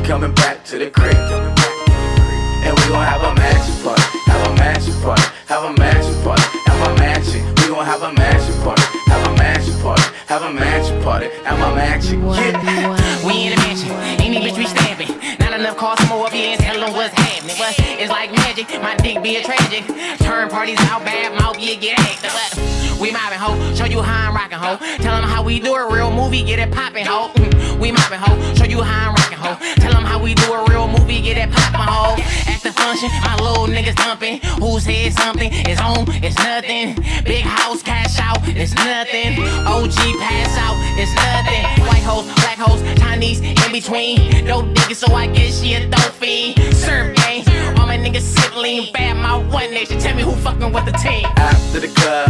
she 0.02 0.08
coming 0.08 0.34
back 0.34 0.64
to 0.64 0.78
the 0.78 0.90
crib. 0.90 1.14
And 1.14 2.76
we 2.78 2.82
gon' 2.88 3.04
have 3.04 3.22
a 3.22 3.34
mansion 3.34 3.82
party, 3.82 4.02
have 4.26 4.50
a 4.50 4.54
mansion 4.54 4.94
party, 5.02 5.22
have 5.46 5.64
a 5.64 5.72
mansion 5.78 6.22
party, 6.22 6.42
have 6.66 6.88
a 6.88 6.94
mansion. 6.96 7.54
We 7.56 7.68
gon' 7.68 7.84
have 7.84 8.02
a 8.02 8.12
mansion 8.12 8.62
party, 8.62 8.82
have 9.06 9.26
a 9.26 9.34
mansion 9.36 9.80
party, 9.80 10.02
have 10.26 10.42
a 10.42 10.52
mansion 10.52 11.02
party, 11.02 11.28
have 11.44 11.58
a 11.58 11.74
mansion. 11.74 12.22
Yeah. 12.24 13.16
We 13.26 13.46
in 13.46 13.52
a 13.52 13.56
mansion, 13.56 13.90
any 14.20 14.38
bitch 14.38 14.56
we 14.56 14.66
stamping. 14.66 15.08
Not 15.38 15.58
enough 15.58 15.76
cars, 15.76 15.98
come 16.00 16.22
up 16.22 16.32
here 16.32 16.52
and 16.52 16.60
tell 16.60 16.80
them 16.80 16.92
what's 16.94 17.14
happening. 17.14 17.56
But 17.58 17.74
it's 17.78 18.10
like 18.10 18.32
magic, 18.32 18.68
my 18.80 18.96
dick 18.96 19.22
be 19.22 19.36
a 19.36 19.42
tragic. 19.42 19.84
Turn 20.18 20.48
parties 20.48 20.80
out 20.88 21.04
bad, 21.04 21.38
mouth 21.38 21.58
yeah 21.58 21.74
get 21.74 21.98
active. 21.98 22.89
We 23.00 23.10
mobbing 23.10 23.38
ho, 23.38 23.74
show 23.74 23.86
you 23.86 24.02
how 24.02 24.28
I'm 24.28 24.34
rocking 24.34 24.58
ho. 24.58 24.76
Tell 24.98 25.18
them 25.18 25.24
how 25.28 25.42
we 25.42 25.58
do 25.58 25.74
a 25.74 25.90
real 25.92 26.10
movie, 26.12 26.42
get 26.42 26.58
it 26.58 26.70
poppin' 26.70 27.06
ho. 27.06 27.30
Mm, 27.34 27.80
We 27.80 27.92
mobbing 27.92 28.18
ho, 28.20 28.36
show 28.54 28.64
you 28.64 28.82
how 28.82 29.08
I'm 29.08 29.14
rocking 29.14 29.38
ho. 29.38 29.56
Tell 29.76 29.92
them 29.92 30.04
how 30.04 30.22
we 30.22 30.34
do 30.34 30.52
a 30.52 30.64
real 30.68 30.86
movie, 30.86 31.22
get 31.22 31.38
it 31.38 31.50
poppin' 31.50 31.80
ho. 31.80 32.16
At 32.46 32.60
the 32.62 32.72
function, 32.72 33.08
my 33.24 33.36
little 33.36 33.66
niggas 33.66 33.96
thumping. 33.96 34.40
Who 34.60 34.78
said 34.80 35.14
something? 35.14 35.48
It's 35.50 35.80
home, 35.80 36.04
it's 36.22 36.36
nothing. 36.36 36.94
Big 37.24 37.42
house, 37.42 37.82
cash 37.82 38.18
out, 38.20 38.38
it's 38.46 38.74
nothing. 38.74 39.38
OG 39.66 39.96
pass 40.20 40.52
out, 40.58 40.76
it's 41.00 41.14
nothing. 41.16 41.64
White 41.88 42.04
hoes, 42.04 42.26
black 42.42 42.58
hoes, 42.58 42.82
Chinese 43.00 43.40
in 43.40 43.72
between. 43.72 44.44
Dope 44.44 44.66
niggas, 44.76 44.96
so 44.96 45.14
I 45.14 45.26
guess 45.26 45.58
she 45.62 45.72
a 45.74 45.88
dope 45.88 46.12
fiend. 46.20 46.58
Serve 46.76 47.16
game, 47.16 47.44
all 47.78 47.86
my 47.86 47.96
niggas 47.96 48.20
sip 48.20 48.54
lean. 48.56 48.92
Bad 48.92 49.16
my 49.16 49.38
one 49.38 49.70
nation. 49.70 49.98
Tell 49.98 50.14
me 50.14 50.22
who 50.22 50.32
fucking 50.32 50.70
with 50.70 50.84
the 50.84 50.92
team. 50.92 51.24
After 51.36 51.80
the 51.80 51.88
club, 51.88 52.28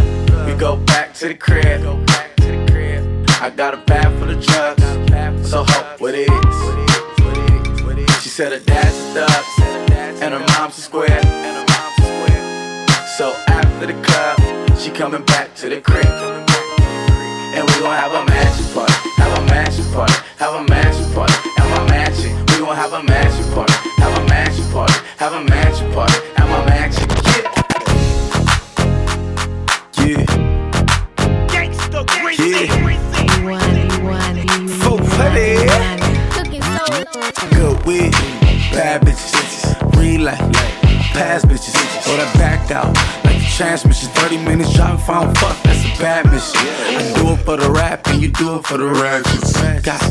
we 1.23 1.35
go 1.35 1.97
back 2.05 2.35
to 2.37 2.47
the 2.47 2.65
crib. 2.71 3.29
I 3.41 3.51
got 3.51 3.75
a 3.75 3.77
bag 3.77 4.07
full 4.17 4.29
of 4.29 4.43
drugs. 4.43 4.83
So 5.47 5.63
hope 5.63 6.01
what 6.01 6.15
it 6.15 6.29
is? 6.29 6.55
She 8.23 8.29
said 8.29 8.51
her 8.51 8.59
dad's 8.59 8.95
a 9.15 9.27
thug, 9.27 9.45
and 10.21 10.33
her 10.33 10.39
mom's 10.39 10.77
a 10.77 10.81
square. 10.81 11.21
So 13.17 13.35
after 13.47 13.85
the 13.85 13.93
club, 14.01 14.39
she 14.79 14.89
coming 14.89 15.23
back 15.25 15.53
to 15.57 15.69
the 15.69 15.79
crib. 15.79 16.05
And 16.05 17.67
we 17.67 17.73
gon' 17.79 17.93
have 17.93 18.13
a 18.13 18.25
mansion 18.25 18.40
past 41.21 41.45
bitches, 41.45 41.75
or 42.09 42.17
that 42.17 42.33
back 42.33 42.71
out. 42.71 42.95
Like 43.23 43.37
the 43.37 43.53
transmission, 43.55 44.09
30 44.09 44.37
minutes 44.37 44.73
driving, 44.73 45.05
found 45.05 45.37
fuck, 45.37 45.55
that's 45.61 45.85
a 45.85 46.01
bad 46.01 46.25
mission. 46.31 46.57
I 46.57 47.13
do 47.15 47.33
it 47.33 47.45
for 47.45 47.57
the 47.57 47.69
rap, 47.69 48.07
and 48.07 48.19
you 48.23 48.29
do 48.29 48.55
it 48.57 48.65
for 48.65 48.77
the 48.77 48.87
rackets. 48.87 49.53
Got 49.83 50.01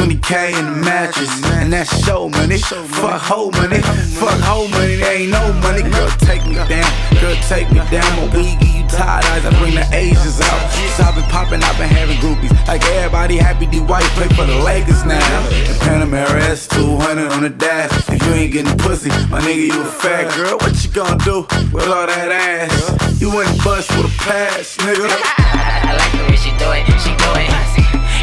20k 0.00 0.56
in 0.58 0.64
the 0.64 0.76
mattress, 0.80 1.28
and 1.60 1.70
that's 1.70 1.92
show 2.04 2.30
money. 2.30 2.56
Fuck 2.56 3.20
hoe 3.20 3.50
money, 3.50 3.82
fuck 4.16 4.40
hoe 4.40 4.66
money, 4.68 4.96
there 4.96 5.20
ain't 5.20 5.30
no 5.30 5.52
money. 5.60 5.82
Girl, 5.82 6.08
take 6.24 6.40
me 6.48 6.54
down, 6.56 6.88
girl, 7.20 7.36
take 7.52 7.68
me 7.68 7.84
down. 7.92 8.08
My 8.16 8.24
weed 8.32 8.56
give 8.60 8.80
you 8.80 8.88
tired 8.88 9.28
eyes, 9.28 9.44
I 9.44 9.52
bring 9.60 9.74
the 9.74 9.84
Asians 9.92 10.40
out. 10.40 10.60
So 10.96 11.04
I've 11.04 11.14
been 11.14 11.28
popping, 11.28 11.62
I've 11.62 11.76
been 11.76 11.92
having 11.92 12.16
groupies. 12.16 12.48
Like 12.66 12.82
everybody 12.96 13.36
happy, 13.36 13.66
D 13.66 13.80
White 13.80 14.08
play 14.16 14.28
for 14.32 14.46
the 14.46 14.56
Lakers 14.64 15.04
now. 15.04 15.20
The 15.68 15.76
Panamera 15.84 16.48
S200 16.48 17.30
on 17.36 17.42
the 17.42 17.50
dash. 17.50 17.92
If 18.08 18.24
you 18.24 18.32
ain't 18.32 18.52
getting 18.54 18.78
pussy, 18.78 19.10
my 19.28 19.40
nigga, 19.44 19.68
you 19.68 19.82
a 19.82 19.84
fat 19.84 20.34
girl. 20.34 20.56
What 20.64 20.82
you 20.82 20.90
gonna 20.92 21.20
do 21.24 21.44
with 21.76 21.86
all 21.88 22.06
that 22.08 22.32
ass? 22.32 23.20
You 23.20 23.28
ain't 23.36 23.52
bust 23.62 23.90
with 23.92 24.08
a 24.08 24.14
pass, 24.24 24.78
nigga. 24.78 25.12
I 25.12 25.92
like 25.92 26.12
the 26.16 26.24
way 26.24 26.40
she 26.40 26.56
do 26.56 26.72
it, 26.72 26.88
she 27.04 27.12
do 27.20 27.28
it. 27.36 27.52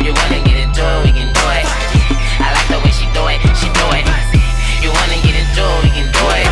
You 0.01 0.13
wanna 0.13 0.41
get 0.41 0.57
into 0.57 0.81
it, 0.81 1.05
we 1.05 1.11
can 1.11 1.33
do 1.33 1.41
it. 1.41 1.46
Do 3.17 3.25
it, 3.33 3.41
she 3.57 3.67
do 3.73 3.85
it. 3.97 4.05
You 4.83 4.93
wanna 4.93 5.17
get 5.25 5.33
it, 5.33 5.49
we 5.81 5.89
can 5.89 6.07
do 6.13 6.25
it. 6.37 6.47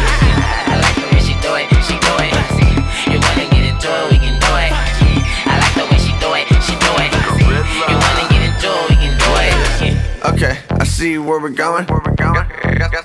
I 0.65 0.81
like 0.81 0.97
the 0.97 1.07
way 1.13 1.21
she 1.21 1.35
do 1.45 1.53
it, 1.61 1.69
she 1.85 1.95
do 2.01 2.13
it. 2.25 2.33
You 3.13 3.17
wanna 3.21 3.45
get 3.53 3.63
it, 3.69 3.85
we 4.09 4.17
can 4.17 4.37
do 4.41 4.51
it. 4.65 4.71
I 5.45 5.55
like 5.61 5.75
the 5.77 5.85
way 5.85 5.99
she 6.01 6.13
do 6.17 6.33
it, 6.33 6.45
she 6.65 6.73
do 6.81 6.91
it. 7.05 7.11
You 7.89 7.97
wanna 8.01 8.25
get 8.33 8.41
it, 8.49 8.65
we 8.89 8.95
can 8.97 9.13
do 9.21 9.31
it. 9.45 9.53
Okay, 10.33 10.57
I 10.81 10.83
see 10.85 11.19
where 11.19 11.39
we're 11.39 11.49
going. 11.49 11.85
Where 11.85 12.01
we're 12.03 12.15
going. 12.15 12.49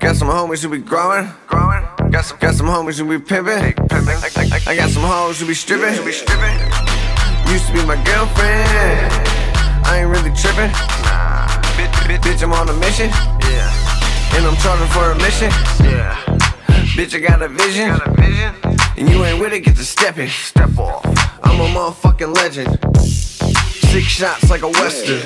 Got, 0.00 0.16
some 0.16 0.28
homies 0.28 0.62
who 0.62 0.70
be 0.70 0.78
growing. 0.78 1.28
Growing. 1.46 1.84
Got 2.10 2.24
some, 2.24 2.38
got 2.38 2.54
some 2.54 2.66
homies 2.66 2.98
who 2.98 3.04
be 3.06 3.22
pimping. 3.22 3.74
I 4.66 4.74
got 4.74 4.88
some 4.90 5.02
hoes. 5.02 5.38
Who 5.38 5.46
be 5.46 5.54
stripping. 5.54 5.94
Used 6.06 7.66
to 7.66 7.72
be 7.74 7.84
my 7.84 8.00
girlfriend. 8.04 9.12
I 9.84 10.00
ain't 10.00 10.08
really 10.08 10.32
tripping. 10.34 10.99
Bitch, 11.80 11.96
bitch, 12.04 12.20
bitch, 12.20 12.42
I'm 12.42 12.52
on 12.52 12.68
a 12.68 12.74
mission. 12.74 13.08
Yeah. 13.08 14.36
And 14.36 14.44
I'm 14.44 14.56
charging 14.56 14.86
for 14.88 15.12
a 15.12 15.16
mission. 15.16 15.48
Yeah. 15.80 16.12
Bitch, 16.92 17.14
I 17.16 17.20
got 17.20 17.40
a 17.40 17.48
vision. 17.48 17.88
Got 17.88 18.06
a 18.06 18.12
vision. 18.20 18.54
And 18.98 19.08
you 19.08 19.24
ain't 19.24 19.40
with 19.40 19.54
it, 19.54 19.60
get 19.60 19.76
to 19.76 19.84
stepping. 19.84 20.28
Step 20.28 20.76
off. 20.76 21.02
I'm 21.42 21.58
a 21.58 21.68
motherfucking 21.72 22.36
legend. 22.36 22.68
Six 23.00 24.04
shots 24.04 24.50
like 24.50 24.60
a 24.60 24.68
western. 24.68 25.24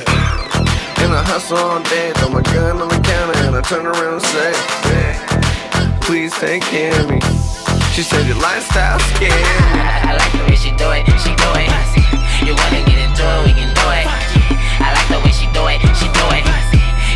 And 1.03 1.11
I 1.11 1.25
hustle 1.27 1.59
all 1.59 1.83
day, 1.83 2.13
throw 2.15 2.29
my 2.29 2.43
gun 2.43 2.81
on 2.81 2.89
the 2.89 3.03
counter, 3.03 3.37
and 3.43 3.57
I 3.57 3.61
turn 3.63 3.87
around 3.87 4.15
and 4.15 4.23
say, 4.23 4.53
hey, 4.87 5.99
please 6.03 6.33
take 6.39 6.63
care 6.63 6.95
of 7.01 7.11
me. 7.11 7.19
She 7.95 8.03
said 8.03 8.29
your 8.29 8.39
lifestyle 8.39 9.01
scared 9.01 9.35
me. 9.35 9.43
I 10.07 10.15
like 10.15 10.31
the 10.31 10.47
way 10.47 10.55
she 10.55 10.71
do 10.79 10.87
it, 10.95 11.03
she 11.19 11.35
do 11.35 11.51
it. 11.59 12.47
You 12.47 12.55
wanna 12.55 12.87
get 12.87 13.03
into 13.03 13.27
it, 13.27 13.45
we 13.45 13.53
can 13.59 13.74
do 15.55 15.63
it, 15.71 15.79
she 15.95 16.11
do 16.11 16.27
it. 16.35 16.43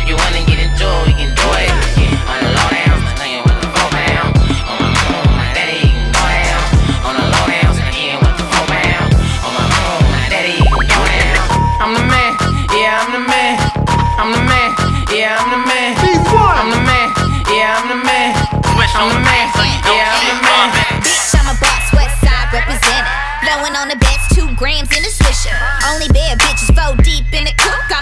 You 0.07 0.15
wanna 0.15 0.41
get 0.47 0.63
into 0.63 0.87
it, 0.87 1.01
we 1.05 1.13
can 1.13 1.35
do 1.35 1.47
it. 1.59 1.69
On 2.31 2.39
the 2.39 2.49
low 2.55 2.69
down, 2.71 2.97
I 3.19 3.27
ain't 3.27 3.43
with 3.43 3.59
the 3.59 3.67
four 3.75 3.89
pound. 3.91 4.31
On 4.63 4.79
my 4.79 4.89
moon, 4.95 5.27
my 5.35 5.51
daddy, 5.51 5.83
you 5.83 5.91
can 5.91 6.09
go 6.15 6.23
down. 6.23 6.63
On 7.03 7.13
the 7.19 7.25
low 7.27 7.45
down, 7.51 7.75
I 7.75 7.91
ain't 7.91 8.19
with 8.23 8.35
the 8.39 8.45
four 8.47 8.65
pound. 8.71 9.11
On 9.43 9.51
my 9.51 9.65
moon, 9.67 10.01
my 10.15 10.23
daddy, 10.31 10.55
you 10.55 10.65
can 10.71 10.87
go 10.87 11.01
down. 11.03 11.43
I'm 11.83 11.91
the 11.93 12.05
man, 12.07 12.31
yeah, 12.71 13.03
I'm 13.03 13.11
the 13.11 13.23
man. 13.27 13.59
I'm 14.15 14.31
the 14.31 14.43
man, 14.47 14.69
yeah, 15.11 15.35
I'm 15.35 15.51
the 15.51 15.59
man. 15.67 15.99
I'm 15.99 16.71
the 16.71 16.79
man, 16.79 17.07
yeah, 17.51 17.75
I'm 17.75 17.87
the 17.91 17.99
man. 17.99 18.31
I'm 18.99 19.07
the 19.11 19.19
man, 19.21 19.45
yeah, 19.83 20.15
I'm 20.15 20.23
the 20.27 20.39
man. 20.43 20.67
Bitch, 21.03 21.35
I'm 21.35 21.47
a 21.47 21.55
boss, 21.59 21.87
west 21.93 22.19
side 22.23 22.51
representing. 22.51 23.07
Blowing 23.43 23.75
that's 23.99 24.27
two 24.35 24.47
grams 24.55 24.91
in 24.91 25.03
a 25.03 25.11
swisher. 25.11 25.55
Only 25.87 26.07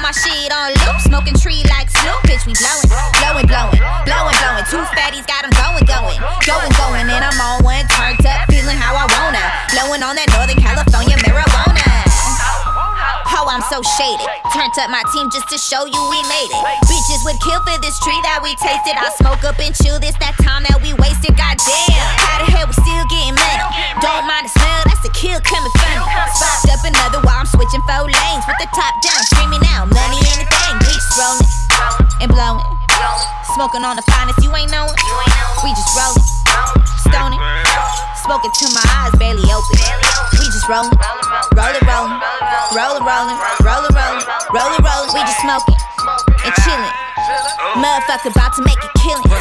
my 0.07 0.15
shit 0.15 0.47
on 0.55 0.71
loop, 0.87 1.03
smoking 1.03 1.35
tree 1.35 1.67
like 1.67 1.91
Snoop. 1.91 2.15
Bitch, 2.23 2.47
we 2.47 2.55
blowing, 2.55 2.87
blowing, 3.19 3.43
blowing, 3.43 3.75
blowing, 4.07 4.35
blowing. 4.39 4.65
Two 4.71 4.79
fatties 4.95 5.27
got 5.27 5.43
'em 5.43 5.51
going, 5.51 5.83
going, 5.83 6.15
going, 6.47 6.71
going. 6.79 7.07
And 7.11 7.23
I'm 7.27 7.35
on 7.43 7.59
one 7.67 7.83
turned 7.91 8.23
up, 8.23 8.47
feeling 8.47 8.79
how 8.79 8.95
I 8.95 9.03
wanna. 9.03 9.43
Blowing 9.75 10.03
on 10.07 10.15
that 10.15 10.31
Northern 10.31 10.63
California 10.63 11.17
marijuana. 11.27 11.83
Oh, 13.37 13.45
I'm 13.51 13.61
so 13.69 13.83
shaded. 13.95 14.27
Turned 14.51 14.75
up 14.79 14.89
my 14.89 15.03
team 15.13 15.29
just 15.29 15.47
to 15.49 15.57
show 15.57 15.85
you 15.85 16.01
we 16.09 16.19
made 16.31 16.51
it. 16.51 16.63
Bitches 16.87 17.23
would 17.23 17.39
kill 17.43 17.59
for 17.67 17.77
this 17.79 17.99
tree 17.99 18.19
that 18.23 18.39
we 18.41 18.55
tasted. 18.55 18.95
I 18.95 19.11
smoke 19.19 19.43
up 19.43 19.59
and 19.59 19.75
chill 19.75 19.99
this 19.99 20.15
that 20.23 20.35
time 20.41 20.63
that 20.67 20.81
we 20.81 20.91
wasted. 20.95 21.35
Goddamn, 21.35 22.11
how 22.23 22.43
the 22.43 22.51
hell 22.51 22.67
we 22.67 22.73
still 22.73 23.05
getting 23.11 23.35
money? 23.35 23.59
Don't 24.01 24.25
mind 24.25 24.47
the 24.47 24.51
smell, 24.55 24.83
kill 25.17 25.41
coming 25.41 25.73
funny. 25.81 25.97
Sparked 26.37 26.69
up 26.69 26.81
another 26.85 27.19
while 27.25 27.41
I'm 27.41 27.49
switching 27.49 27.81
four 27.89 28.05
lanes 28.05 28.45
with 28.45 28.59
the 28.61 28.69
top 28.77 28.93
down, 29.01 29.17
screaming 29.33 29.65
out 29.73 29.89
money 29.89 30.21
ain't 30.21 30.45
a 30.45 30.47
thing. 30.47 30.75
Bitch 30.85 31.05
rolling 31.17 31.49
and 32.21 32.29
blowing, 32.29 32.61
smoking 33.57 33.81
on 33.81 33.97
the 33.97 34.05
finest 34.13 34.37
you 34.45 34.53
ain't 34.53 34.69
knowing. 34.69 34.93
We 35.65 35.73
just 35.73 35.89
rolling, 35.97 36.21
stoning, 37.01 37.41
smoking 38.21 38.53
till 38.53 38.69
my 38.77 38.85
eyes 39.01 39.13
barely 39.17 39.41
open. 39.49 39.77
We 40.37 40.45
just 40.53 40.69
rolling, 40.69 40.93
rolling, 40.93 41.81
rolling, 41.81 42.21
rolling, 42.77 43.05
rolling, 43.09 43.41
rolling, 43.65 43.93
rolling, 43.97 44.25
rolling, 44.53 44.81
rolling. 44.85 45.09
We 45.17 45.21
just 45.25 45.41
smoking 45.41 45.81
and 46.45 46.53
chilling. 46.61 46.95
Motherfucker 47.81 48.29
about 48.29 48.53
to 48.55 48.61
make 48.61 48.77
a 48.85 48.91
killing. 49.01 49.33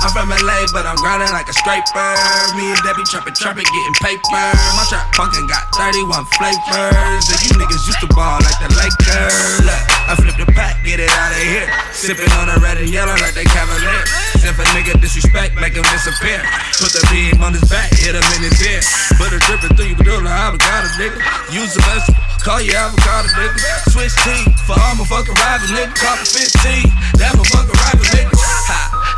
I'm 0.00 0.08
from 0.16 0.32
LA, 0.32 0.64
but 0.72 0.88
I'm 0.88 0.96
grinding 0.96 1.28
like 1.28 1.44
a 1.44 1.52
scraper. 1.52 2.08
Me 2.56 2.72
and 2.72 2.80
Debbie 2.80 3.04
trapping, 3.04 3.36
trapping, 3.36 3.68
getting 3.68 3.96
paper. 4.00 4.48
My 4.72 4.84
trap 4.88 5.12
funkin' 5.12 5.44
got 5.44 5.68
31 5.76 6.24
flavors. 6.40 7.24
And 7.28 7.40
you 7.44 7.52
niggas 7.60 7.84
used 7.84 8.00
to 8.00 8.08
ball 8.16 8.40
like 8.40 8.56
the 8.64 8.72
Lakers. 8.80 9.60
Look, 9.60 9.82
I 10.08 10.16
flip 10.16 10.40
the 10.40 10.48
pack, 10.56 10.80
get 10.88 11.04
it 11.04 11.12
out 11.12 11.36
of 11.36 11.44
here. 11.44 11.68
Sipping 11.92 12.32
on 12.40 12.48
the 12.48 12.56
red 12.64 12.80
and 12.80 12.88
yellow 12.88 13.12
like 13.20 13.36
they 13.36 13.44
Cavalier. 13.44 14.00
If 14.40 14.56
a 14.56 14.64
nigga 14.72 14.96
disrespect, 15.04 15.60
make 15.60 15.76
him 15.76 15.84
disappear. 15.92 16.40
Put 16.80 16.96
the 16.96 17.04
beam 17.12 17.36
on 17.44 17.52
his 17.52 17.68
back, 17.68 17.92
hit 17.92 18.16
him 18.16 18.24
in 18.40 18.48
his 18.48 18.56
ear. 18.64 18.80
Put 19.20 19.36
a 19.36 19.38
drippin' 19.52 19.76
through 19.76 19.92
you, 19.92 20.00
do 20.00 20.16
the 20.16 20.32
avocado, 20.32 20.88
nigga. 20.96 21.20
Use 21.52 21.76
the 21.76 21.84
best, 21.92 22.08
call 22.40 22.64
you 22.64 22.72
avocado, 22.72 23.28
nigga. 23.36 23.60
Switch 23.92 24.16
T 24.24 24.48
for 24.64 24.80
all 24.80 24.96
my 24.96 25.04
fucking 25.04 25.36
rivals, 25.44 25.68
nigga. 25.76 25.92
For 25.92 26.24
15, 26.24 27.20
that 27.20 27.36
my 27.36 27.44
fucking 27.52 27.76
rival, 27.84 28.08
nigga. 28.16 28.59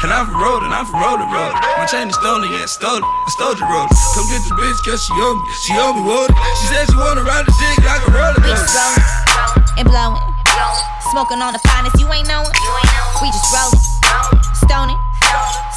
And 0.03 0.11
I'm 0.11 0.27
from 0.27 0.43
road, 0.43 0.67
and 0.67 0.75
I'm 0.75 0.83
from 0.83 0.99
to 0.99 1.27
road. 1.31 1.55
My 1.79 1.87
chain 1.87 2.11
is 2.11 2.19
stolen, 2.19 2.51
yeah, 2.51 2.67
stolen. 2.67 3.07
I 3.07 3.31
stole 3.39 3.55
the 3.55 3.63
road. 3.63 3.87
Come 4.19 4.27
get 4.27 4.43
the 4.51 4.55
bitch, 4.59 4.83
cause 4.83 4.99
she 4.99 5.15
owe 5.15 5.39
me. 5.39 5.47
She 5.63 5.73
owe 5.79 5.95
me 5.95 6.03
water. 6.03 6.35
She 6.59 6.75
said 6.75 6.91
she 6.91 6.99
wanna 6.99 7.23
ride 7.23 7.47
the 7.47 7.55
dick 7.55 7.79
like 7.87 8.03
a 8.03 8.11
roller 8.11 8.35
We 8.43 8.51
just 8.51 8.75
coaster. 8.75 9.79
and 9.79 9.87
blowing, 9.87 10.19
smoking 11.15 11.39
on 11.39 11.55
the 11.55 11.63
finest 11.71 12.03
you 12.03 12.11
ain't 12.11 12.27
knowing. 12.27 12.51
We 13.23 13.31
just 13.31 13.47
rolling, 13.55 13.79
stoning, 14.59 14.99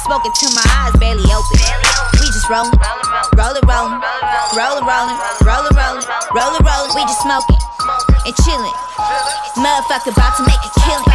smoking 0.02 0.34
till 0.42 0.50
my 0.58 0.66
eyes 0.74 0.98
barely 0.98 1.22
open. 1.30 1.62
We 2.18 2.26
just 2.26 2.50
rolling, 2.50 2.74
rolling, 2.82 3.62
rolling, 3.62 3.62
rolling, 3.62 4.02
rolling, 4.58 5.18
rolling, 5.46 5.70
rolling, 5.70 6.06
rolling, 6.34 6.62
rolling. 6.66 6.92
We 6.98 7.02
just 7.06 7.22
smoking 7.22 7.62
and 8.26 8.34
chilling. 8.42 8.74
Motherfucker 9.54 10.10
about 10.10 10.34
to 10.34 10.42
make 10.50 10.58
a 10.66 10.70
killing. 10.82 11.14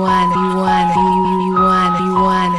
You 0.00 0.06
want, 0.06 0.34
you 0.34 0.56
want, 0.56 0.96
you, 0.96 1.02
you, 1.44 1.54
want, 1.60 2.00
you 2.00 2.14
want. 2.14 2.56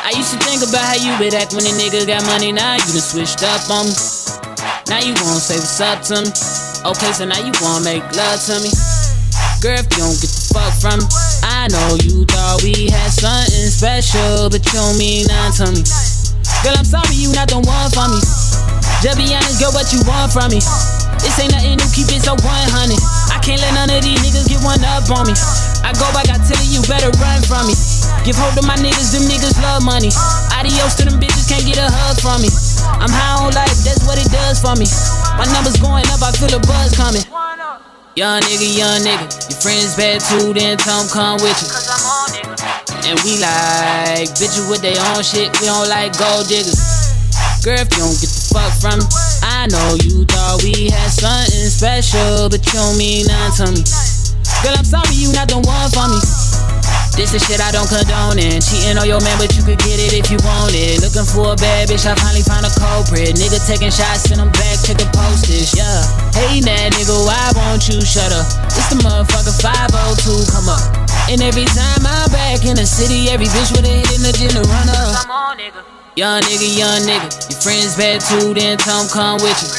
I 0.00 0.12
used 0.16 0.32
to 0.32 0.38
think 0.38 0.62
about 0.66 0.86
how 0.86 0.94
you 0.94 1.18
would 1.18 1.34
act 1.34 1.52
when 1.52 1.66
a 1.66 1.68
nigga 1.68 2.06
got 2.06 2.24
money. 2.24 2.50
Now 2.50 2.76
you 2.76 2.78
done 2.78 3.02
switched 3.02 3.42
up 3.42 3.68
on 3.68 3.84
me. 3.88 4.17
Now 4.88 5.04
you 5.04 5.12
wanna 5.20 5.36
say 5.36 5.60
what's 5.60 5.80
up 5.84 6.00
to 6.08 6.24
me. 6.24 6.32
Okay, 6.88 7.12
so 7.12 7.28
now 7.28 7.36
you 7.44 7.52
wanna 7.60 7.84
make 7.84 8.00
love 8.16 8.40
to 8.48 8.56
me. 8.64 8.72
Girl, 9.60 9.76
if 9.76 9.84
you 9.92 10.00
don't 10.00 10.16
get 10.16 10.32
the 10.32 10.42
fuck 10.48 10.72
from 10.80 10.96
me, 10.96 11.06
I 11.44 11.68
know 11.68 12.00
you 12.00 12.24
thought 12.24 12.64
we 12.64 12.88
had 12.88 13.12
something 13.12 13.68
special, 13.68 14.48
but 14.48 14.64
you 14.64 14.72
don't 14.80 14.96
mean 14.96 15.28
nothing 15.28 15.60
to 15.60 15.66
me. 15.76 15.80
Girl, 16.64 16.72
I'm 16.72 16.88
sorry 16.88 17.20
you 17.20 17.28
not 17.36 17.52
the 17.52 17.60
one 17.60 17.90
for 17.92 18.08
me. 18.08 18.16
Just 19.04 19.20
be 19.20 19.28
honest, 19.28 19.60
girl, 19.60 19.76
what 19.76 19.92
you 19.92 20.00
want 20.08 20.32
from 20.32 20.56
me? 20.56 20.58
This 21.20 21.36
ain't 21.36 21.52
nothing 21.52 21.76
new, 21.76 21.90
keep 21.92 22.08
it 22.08 22.24
so 22.24 22.32
100. 22.40 22.48
I 22.48 23.36
can't 23.44 23.60
let 23.60 23.76
none 23.76 23.92
of 23.92 24.00
these 24.00 24.16
niggas 24.24 24.48
get 24.48 24.64
one 24.64 24.80
up 24.88 25.04
on 25.12 25.28
me. 25.28 25.36
I 25.84 25.92
go 26.00 26.08
back, 26.16 26.32
I 26.32 26.40
tell 26.40 26.58
you, 26.64 26.80
you 26.80 26.82
better 26.88 27.12
run 27.20 27.44
from 27.44 27.68
me. 27.68 27.76
Give 28.24 28.40
hold 28.40 28.56
to 28.56 28.64
my 28.64 28.80
niggas, 28.80 29.12
them 29.12 29.28
niggas 29.28 29.60
love 29.60 29.84
money. 29.84 30.08
Adios 30.56 30.96
to 30.96 31.04
them 31.04 31.20
bitches, 31.20 31.44
can't 31.44 31.68
get 31.68 31.76
a 31.76 31.92
hug 31.92 32.16
from 32.24 32.40
me. 32.40 32.48
I'm 32.98 33.10
high 33.10 33.44
on 33.44 33.52
life, 33.54 33.78
that's 33.84 34.04
what 34.06 34.18
it 34.18 34.30
does 34.30 34.60
for 34.60 34.74
me. 34.74 34.86
My 35.38 35.46
numbers 35.52 35.76
going 35.78 36.06
up, 36.10 36.22
I 36.22 36.32
feel 36.32 36.52
a 36.54 36.60
buzz 36.60 36.94
coming. 36.96 37.22
Young 38.16 38.42
nigga, 38.42 38.66
young 38.66 39.00
nigga, 39.06 39.26
your 39.50 39.58
friends 39.62 39.94
bad 39.94 40.20
too, 40.20 40.52
then 40.52 40.74
'em 40.74 41.06
come 41.08 41.38
with 41.38 41.54
you. 41.62 41.70
And 43.08 43.16
we 43.22 43.38
like 43.38 44.28
bitches 44.34 44.68
with 44.68 44.82
their 44.82 44.98
own 45.14 45.22
shit, 45.22 45.54
we 45.60 45.66
don't 45.66 45.88
like 45.88 46.18
gold 46.18 46.48
diggers. 46.48 47.14
Girl, 47.62 47.78
if 47.78 47.90
you 47.94 48.02
don't 48.02 48.18
get 48.20 48.30
the 48.30 48.42
fuck 48.54 48.72
from 48.80 48.98
me, 48.98 49.06
I 49.42 49.66
know 49.66 49.98
you 50.02 50.24
thought 50.26 50.62
we 50.62 50.90
had 50.90 51.10
something 51.10 51.70
special, 51.70 52.48
but 52.48 52.64
you 52.66 52.72
don't 52.72 52.96
mean 52.98 53.26
nothing 53.26 53.66
to 53.66 53.72
me. 53.72 53.84
Girl, 54.62 54.74
I'm 54.78 54.84
sorry 54.84 55.14
you 55.14 55.32
not 55.32 55.48
the 55.48 55.58
one 55.58 55.90
for 55.90 56.06
me. 56.08 56.18
This 57.18 57.34
is 57.34 57.42
shit 57.42 57.58
I 57.58 57.74
don't 57.74 57.90
condone 57.90 58.38
in. 58.38 58.62
Cheating 58.62 58.94
on 58.94 59.10
your 59.10 59.18
man, 59.26 59.34
but 59.42 59.50
you 59.58 59.66
could 59.66 59.82
get 59.82 59.98
it 59.98 60.14
if 60.14 60.30
you 60.30 60.38
want 60.46 60.70
it. 60.70 61.02
Looking 61.02 61.26
for 61.26 61.50
a 61.50 61.58
bad 61.58 61.90
bitch, 61.90 62.06
I 62.06 62.14
finally 62.14 62.46
found 62.46 62.62
a 62.62 62.70
culprit. 62.78 63.34
Nigga 63.34 63.58
taking 63.66 63.90
shots, 63.90 64.30
send 64.30 64.38
them 64.38 64.54
back, 64.54 64.78
check 64.86 65.02
the 65.02 65.10
postage, 65.10 65.74
yeah. 65.74 66.06
Hey, 66.30 66.62
that 66.62 66.94
nigga, 66.94 67.18
why 67.26 67.50
won't 67.58 67.90
you 67.90 67.98
shut 68.06 68.30
up? 68.30 68.46
It's 68.78 68.94
the 68.94 69.02
motherfucker 69.02 69.50
502, 69.50 70.46
come 70.46 70.70
up. 70.70 70.78
And 71.26 71.42
every 71.42 71.66
time 71.74 72.06
I'm 72.06 72.30
back 72.30 72.62
in 72.62 72.78
the 72.78 72.86
city, 72.86 73.26
every 73.34 73.50
bitch 73.50 73.74
with 73.74 73.82
a 73.82 73.90
hit 73.90 74.14
in 74.14 74.22
the 74.22 74.30
gym 74.30 74.54
to 74.54 74.62
run 74.70 74.86
up. 74.86 75.26
Come 75.26 75.34
on, 75.34 75.58
nigga. 75.58 75.82
Young 76.14 76.38
nigga, 76.46 76.70
young 76.70 77.02
nigga. 77.02 77.34
Your 77.50 77.58
friends 77.58 77.98
bad 77.98 78.22
too, 78.22 78.54
then 78.54 78.78
'em 78.78 79.10
come 79.10 79.42
with 79.42 79.58
you. 79.58 79.70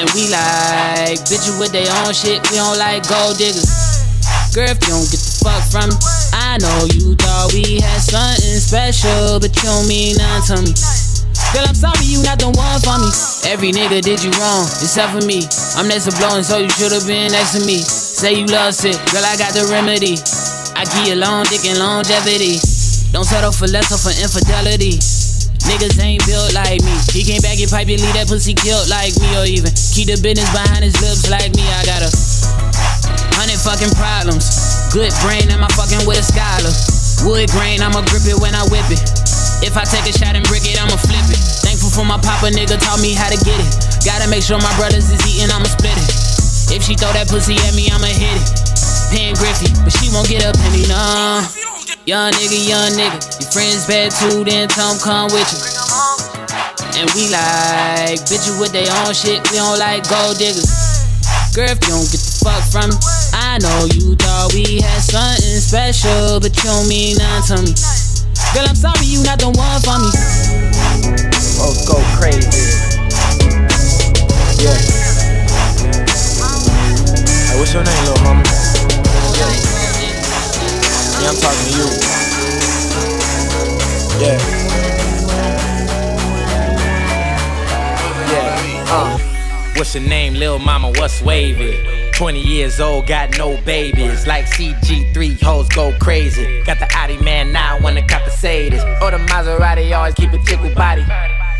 And 0.00 0.08
we 0.16 0.32
like 0.32 1.20
bitches 1.28 1.60
with 1.60 1.76
their 1.76 1.92
own 2.00 2.16
shit, 2.16 2.40
we 2.48 2.56
don't 2.56 2.80
like 2.80 3.04
gold 3.04 3.36
diggers. 3.36 3.68
Girl, 4.56 4.72
if 4.72 4.80
you 4.88 4.96
don't 4.96 5.04
get 5.12 5.20
the 5.20 5.27
fuck 5.40 5.62
from 5.70 5.90
I 6.34 6.58
know 6.58 6.86
you 6.94 7.14
thought 7.14 7.52
we 7.54 7.80
had 7.80 8.02
something 8.02 8.58
special, 8.58 9.38
but 9.38 9.54
you 9.62 9.72
mean 9.86 10.16
nothing 10.16 10.56
to 10.56 10.56
me. 10.66 10.72
Girl, 11.54 11.64
I'm 11.64 11.74
sorry 11.74 12.04
you 12.04 12.20
not 12.26 12.36
the 12.36 12.52
one 12.52 12.78
for 12.84 12.98
me. 13.00 13.08
Every 13.48 13.72
nigga 13.72 14.04
did 14.04 14.20
you 14.20 14.32
wrong, 14.36 14.68
except 14.82 15.16
for 15.16 15.24
me. 15.24 15.48
I'm 15.80 15.88
next 15.88 16.10
to 16.10 16.12
blowing, 16.20 16.44
so 16.44 16.60
you 16.60 16.68
should've 16.68 17.08
been 17.08 17.32
next 17.32 17.56
to 17.56 17.64
me. 17.64 17.80
Say 17.80 18.36
you 18.36 18.46
love 18.46 18.74
sick, 18.74 18.98
girl, 19.14 19.24
I 19.24 19.38
got 19.40 19.56
the 19.56 19.64
remedy. 19.72 20.20
I 20.76 20.84
give 20.84 21.08
you 21.08 21.16
long 21.16 21.48
dick 21.48 21.64
and 21.64 21.78
longevity. 21.78 22.60
Don't 23.10 23.24
settle 23.24 23.52
for 23.52 23.66
less 23.66 23.88
or 23.88 23.98
for 23.98 24.12
infidelity. 24.12 25.00
Niggas 25.64 25.96
ain't 26.00 26.24
built 26.24 26.52
like 26.52 26.80
me. 26.84 26.94
He 27.12 27.24
came 27.24 27.40
back 27.40 27.60
and 27.60 27.68
pipe 27.68 27.88
and 27.88 28.00
leave 28.00 28.16
that 28.16 28.28
pussy 28.28 28.52
killed 28.52 28.88
like 28.88 29.16
me, 29.16 29.28
or 29.36 29.44
even 29.48 29.72
keep 29.96 30.12
the 30.12 30.20
business 30.20 30.48
behind 30.52 30.84
his 30.84 30.96
lips 31.00 31.28
like 31.32 31.52
me. 31.56 31.64
I 31.64 31.84
got 31.84 32.04
a 32.04 32.10
hundred 33.36 33.60
fucking 33.60 33.92
problems. 33.96 34.67
Good 34.88 35.12
brain, 35.20 35.52
am 35.52 35.60
I 35.60 35.68
fucking 35.76 36.08
with 36.08 36.16
a 36.16 36.24
scholar? 36.24 36.72
Wood 37.28 37.52
grain, 37.52 37.84
I'ma 37.84 38.00
grip 38.08 38.24
it 38.24 38.40
when 38.40 38.56
I 38.56 38.64
whip 38.72 38.88
it. 38.88 39.04
If 39.60 39.76
I 39.76 39.84
take 39.84 40.08
a 40.08 40.14
shot 40.16 40.32
and 40.32 40.40
brick 40.48 40.64
it, 40.64 40.80
I'ma 40.80 40.96
flip 40.96 41.28
it. 41.28 41.40
Thankful 41.60 41.92
for 41.92 42.08
my 42.08 42.16
papa, 42.16 42.48
nigga 42.48 42.80
taught 42.80 42.96
me 43.04 43.12
how 43.12 43.28
to 43.28 43.36
get 43.44 43.60
it. 43.60 43.72
Gotta 44.00 44.24
make 44.32 44.40
sure 44.40 44.56
my 44.56 44.72
brothers 44.80 45.12
is 45.12 45.20
eating, 45.28 45.52
I'ma 45.52 45.68
split 45.68 45.92
it. 45.92 46.08
If 46.72 46.88
she 46.88 46.96
throw 46.96 47.12
that 47.12 47.28
pussy 47.28 47.60
at 47.68 47.76
me, 47.76 47.92
I'ma 47.92 48.08
hit 48.08 48.32
it. 48.32 48.48
Ken 49.12 49.36
Griffey, 49.36 49.68
but 49.84 49.92
she 49.92 50.08
won't 50.08 50.24
get 50.24 50.48
a 50.48 50.56
penny, 50.56 50.88
nah. 50.88 51.44
Young 52.08 52.32
nigga, 52.40 52.56
young 52.56 52.96
nigga. 52.96 53.20
Your 53.44 53.50
friends 53.52 53.84
bad 53.84 54.08
too, 54.08 54.40
then 54.40 54.72
tell 54.72 54.96
come 54.96 55.28
with 55.36 55.48
you. 55.52 55.60
And 56.96 57.12
we 57.12 57.28
like 57.28 58.24
bitches 58.24 58.56
with 58.56 58.72
their 58.72 58.88
own 59.04 59.12
shit, 59.12 59.44
we 59.52 59.60
don't 59.60 59.76
like 59.76 60.08
gold 60.08 60.40
diggers. 60.40 60.72
Girl, 61.52 61.68
if 61.68 61.76
you 61.84 61.92
don't 61.92 62.08
get 62.08 62.24
the 62.24 62.32
fuck 62.40 62.64
from 62.72 62.88
me, 62.88 63.17
I 63.58 63.60
know 63.60 63.88
you 63.92 64.14
thought 64.14 64.54
we 64.54 64.78
had 64.78 65.02
something 65.02 65.58
special, 65.58 66.38
but 66.38 66.54
you 66.54 66.62
don't 66.62 66.86
mean 66.86 67.16
nothing 67.18 67.56
to 67.56 67.62
me. 67.66 67.74
Girl, 68.54 68.68
I'm 68.68 68.76
sorry 68.76 69.02
you 69.04 69.20
not 69.24 69.40
the 69.40 69.50
one 69.50 69.82
for 69.82 69.98
me. 69.98 70.14
Folks 71.58 71.82
go 71.82 71.98
crazy. 72.14 72.46
Yeah. 74.62 74.78
I 77.50 77.58
What's 77.58 77.74
your 77.74 77.82
name, 77.82 77.98
little 78.06 78.22
homie? 78.22 78.46
Yeah, 81.18 81.26
I'm 81.26 81.34
talking 81.42 81.66
to 81.66 81.74
you. 81.74 81.90
Yeah. 84.22 84.38
Yeah, 88.30 88.94
uh. 88.94 89.18
What's 89.74 89.96
your 89.96 90.04
name, 90.04 90.34
lil 90.34 90.60
mama? 90.60 90.92
What's 90.92 91.20
wavy? 91.20 92.07
20 92.18 92.40
years 92.40 92.80
old, 92.80 93.06
got 93.06 93.38
no 93.38 93.56
babies. 93.58 94.26
Like 94.26 94.46
CG3, 94.46 95.40
hoes 95.40 95.68
go 95.68 95.96
crazy. 96.00 96.64
Got 96.64 96.80
the 96.80 96.88
Audi 96.92 97.16
man 97.22 97.52
now, 97.52 97.78
wanna 97.80 98.04
cop 98.04 98.24
the 98.24 98.32
Sadis. 98.32 98.82
Or 99.00 99.12
the 99.12 99.18
Maserati, 99.18 99.96
always 99.96 100.14
keep 100.14 100.32
a 100.32 100.38
tickle 100.38 100.74
body. 100.74 101.06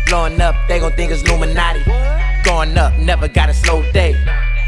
Blowing 0.05 0.41
up, 0.41 0.55
they 0.67 0.81
gon' 0.81 0.91
think 0.91 1.13
it's 1.13 1.23
Illuminati. 1.23 1.81
Going 2.43 2.77
up, 2.77 2.93
never 2.97 3.29
got 3.29 3.47
a 3.47 3.53
slow 3.53 3.89
day. 3.93 4.13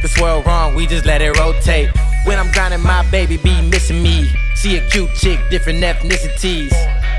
This 0.02 0.18
world 0.18 0.46
wrong, 0.46 0.76
we 0.76 0.88
just 0.88 1.06
let 1.06 1.22
it 1.22 1.38
rotate. 1.38 1.90
When 2.24 2.40
I'm 2.40 2.50
grinding, 2.54 2.84
my 2.84 3.06
baby 3.12 3.36
be 3.36 3.62
missing 3.62 4.02
me. 4.02 4.30
See 4.56 4.78
a 4.78 4.90
cute 4.92 5.14
chick, 5.16 5.42
different 5.50 5.84
ethnicities. 5.84 6.72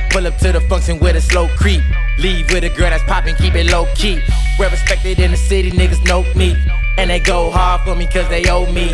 Pull 0.08 0.26
up 0.26 0.38
to 0.38 0.50
the 0.50 0.62
function 0.62 0.98
with 0.98 1.14
a 1.14 1.20
slow 1.20 1.46
creep. 1.58 1.82
Leave 2.18 2.50
with 2.50 2.64
a 2.64 2.70
girl 2.70 2.88
that's 2.88 3.04
poppin', 3.04 3.36
keep 3.36 3.54
it 3.54 3.66
low 3.70 3.84
key. 3.96 4.22
Well 4.58 4.70
respected 4.70 5.20
in 5.20 5.30
the 5.30 5.36
city, 5.36 5.70
niggas 5.72 6.02
know 6.06 6.22
me. 6.34 6.56
And 6.98 7.10
they 7.10 7.20
go 7.20 7.50
hard 7.50 7.82
for 7.82 7.94
me 7.94 8.06
cause 8.06 8.28
they 8.28 8.48
owe 8.50 8.70
me. 8.72 8.92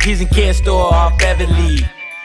Keys 0.00 0.20
and 0.20 0.30
kids 0.30 0.58
store 0.58 0.92
off 0.92 1.18
Beverly. 1.18 1.78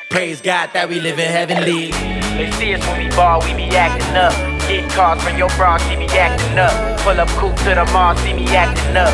Praise 0.10 0.42
God 0.42 0.72
that 0.74 0.88
we 0.88 1.00
live 1.00 1.20
in 1.20 1.30
heavenly. 1.30 1.92
They 2.38 2.50
see 2.52 2.74
us 2.74 2.86
when 2.88 3.04
we 3.04 3.16
ball, 3.16 3.42
we 3.42 3.54
be 3.54 3.68
acting 3.76 4.16
up. 4.16 4.34
Get 4.68 4.90
calls 4.92 5.22
from 5.24 5.38
your 5.38 5.50
bra, 5.58 5.78
see 5.78 5.96
me 5.96 6.08
acting 6.08 6.58
up. 6.58 7.00
Pull 7.02 7.20
up 7.20 7.30
coupe 7.30 7.56
to 7.68 7.76
the 7.76 7.86
mall, 7.92 8.16
see 8.18 8.34
me 8.34 8.48
acting 8.56 8.96
up. 8.98 9.14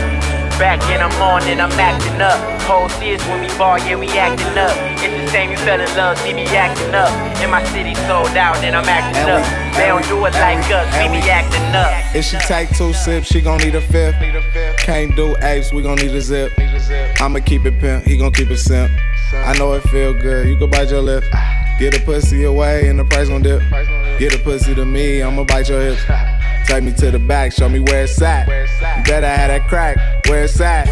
Back 0.60 0.80
in 0.94 1.02
the 1.02 1.10
morning, 1.18 1.60
I'm 1.60 1.72
acting 1.74 2.22
up. 2.22 2.61
Whole 2.72 2.86
us 2.86 3.28
when 3.28 3.42
we 3.42 3.50
ball, 3.58 3.78
yeah, 3.80 3.98
we 3.98 4.08
acting 4.08 4.58
up. 4.58 4.72
It's 5.04 5.12
the 5.12 5.28
same, 5.28 5.52
you 5.52 5.58
fell 5.58 5.82
in 5.82 5.94
love, 5.98 6.18
see 6.20 6.34
me 6.34 6.46
acting 6.46 6.96
up. 6.96 7.12
In 7.44 7.50
my 7.50 7.62
city, 7.66 7.94
sold 8.08 8.30
out, 8.38 8.64
and 8.64 8.74
I'm 8.78 8.88
acting 8.88 9.28
up. 9.30 9.44
They 9.76 9.88
don't 9.88 10.08
do 10.08 10.16
it 10.26 10.32
like 10.36 10.64
us, 10.72 10.88
we 10.96 11.20
be 11.20 11.30
acting 11.30 11.76
up. 11.76 11.92
If 12.16 12.24
she 12.24 12.38
take 12.38 12.70
two 12.70 12.94
sips, 12.94 13.28
she 13.28 13.42
gon' 13.42 13.58
need 13.58 13.76
a 13.76 13.82
fifth. 13.82 14.16
Can't 14.78 15.14
do 15.18 15.36
apes, 15.42 15.74
we 15.74 15.82
gon' 15.82 15.98
need 15.98 16.12
a 16.12 16.22
zip. 16.22 16.54
I'ma 17.20 17.40
keep 17.40 17.66
it 17.66 17.78
pimp, 17.82 18.06
he 18.06 18.16
gon' 18.16 18.32
keep 18.32 18.50
it 18.50 18.58
simp. 18.58 18.90
I 19.34 19.54
know 19.58 19.74
it 19.74 19.82
feel 19.90 20.14
good, 20.14 20.48
you 20.48 20.56
can 20.56 20.70
bite 20.70 20.92
your 20.92 21.02
lip. 21.02 21.26
Get 21.78 21.98
a 21.98 22.00
pussy 22.06 22.46
away 22.46 22.88
and 22.88 22.98
the 22.98 23.04
price 23.04 23.28
gon' 23.28 23.42
dip. 23.42 23.62
Get 24.18 24.34
a 24.34 24.38
pussy 24.38 24.74
to 24.76 24.86
me, 24.86 25.22
I'ma 25.22 25.44
bite 25.44 25.68
your 25.68 25.82
hips. 25.82 26.06
Take 26.68 26.86
me 26.86 26.94
to 26.94 27.12
the 27.12 27.20
back, 27.20 27.52
show 27.52 27.68
me 27.68 27.82
where 27.82 28.04
it's 28.04 28.22
at. 28.22 28.48
You 28.48 29.04
better 29.04 29.28
have 29.28 29.50
that 29.50 29.68
crack, 29.68 29.98
where 30.28 30.46
it's 30.46 30.62
at. 30.62 30.88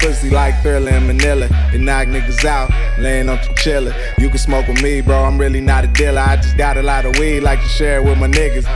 Pussy 0.00 0.30
like 0.30 0.60
Thriller 0.62 0.92
in 0.92 1.06
Manila. 1.06 1.48
It 1.72 1.80
knock 1.80 2.08
niggas 2.08 2.44
out, 2.44 2.70
laying 2.98 3.28
on 3.28 3.38
chillin'. 3.38 3.94
You 4.18 4.28
can 4.28 4.38
smoke 4.38 4.68
with 4.68 4.82
me, 4.82 5.00
bro, 5.00 5.24
I'm 5.24 5.38
really 5.38 5.60
not 5.60 5.84
a 5.84 5.88
dealer. 5.88 6.20
I 6.20 6.36
just 6.36 6.56
got 6.56 6.76
a 6.76 6.82
lot 6.82 7.04
of 7.04 7.18
weed, 7.18 7.40
like 7.40 7.60
to 7.60 7.68
share 7.68 7.98
it 8.00 8.04
with 8.04 8.18
my 8.18 8.28
niggas. 8.28 8.66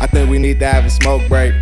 I 0.00 0.06
think 0.06 0.30
we 0.30 0.38
need 0.38 0.60
to 0.60 0.66
have 0.66 0.84
a 0.84 0.90
smoke 0.90 1.26
break. 1.28 1.54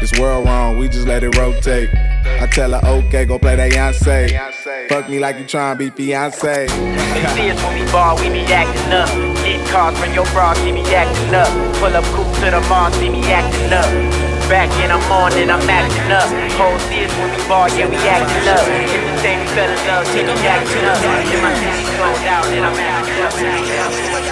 This 0.00 0.18
world 0.18 0.46
wrong, 0.46 0.78
we 0.78 0.88
just 0.88 1.06
let 1.06 1.22
it 1.22 1.36
rotate. 1.38 1.90
I 1.94 2.48
tell 2.50 2.72
her, 2.72 2.80
okay, 2.84 3.24
go 3.24 3.38
play 3.38 3.54
that 3.56 3.70
Beyonce. 3.70 4.88
Fuck 4.88 5.08
me 5.08 5.18
like 5.20 5.38
you 5.38 5.44
tryna 5.44 5.78
be 5.78 5.90
fiance. 5.90 6.66
They 6.66 7.26
see 7.34 7.50
us 7.50 7.62
when 7.62 7.84
we 7.84 7.92
ball, 7.92 8.16
we 8.16 8.28
be 8.30 8.40
acting 8.40 8.92
up. 8.92 9.08
Get 9.44 9.68
calls 9.70 9.98
from 9.98 10.12
your 10.12 10.24
bra, 10.32 10.54
see 10.54 10.72
me 10.72 10.82
acting 10.92 11.34
up. 11.34 11.48
Pull 11.76 11.94
up 11.94 12.04
coupe 12.06 12.34
to 12.40 12.50
the 12.50 12.60
mall, 12.68 12.90
see 12.92 13.10
me 13.10 13.20
acting 13.30 13.72
up. 13.72 14.31
Back 14.52 14.68
in 14.84 14.90
on 14.90 15.00
morning, 15.08 15.48
I'm 15.48 15.64
acting 15.64 16.12
up. 16.12 16.28
Whole 16.60 16.78
see 16.80 17.06
us 17.06 17.12
when 17.16 17.30
we 17.32 17.48
ball, 17.48 17.70
yeah, 17.70 17.88
we 17.88 17.96
acting 17.96 18.46
up. 18.52 18.60
It's 18.68 18.92
the 18.92 19.16
same, 19.24 19.46
fell 19.56 19.70
in 19.72 19.86
love, 19.88 20.06
see 20.08 20.24
me 20.24 20.32
acting 20.44 20.84
up. 20.84 21.00
In 21.00 21.40
my 21.40 21.54
city, 21.56 21.84
sold 21.96 22.20
out, 22.28 22.44
and 22.52 22.66
I'm 22.66 22.76
acting 22.76 24.28
up. 24.28 24.31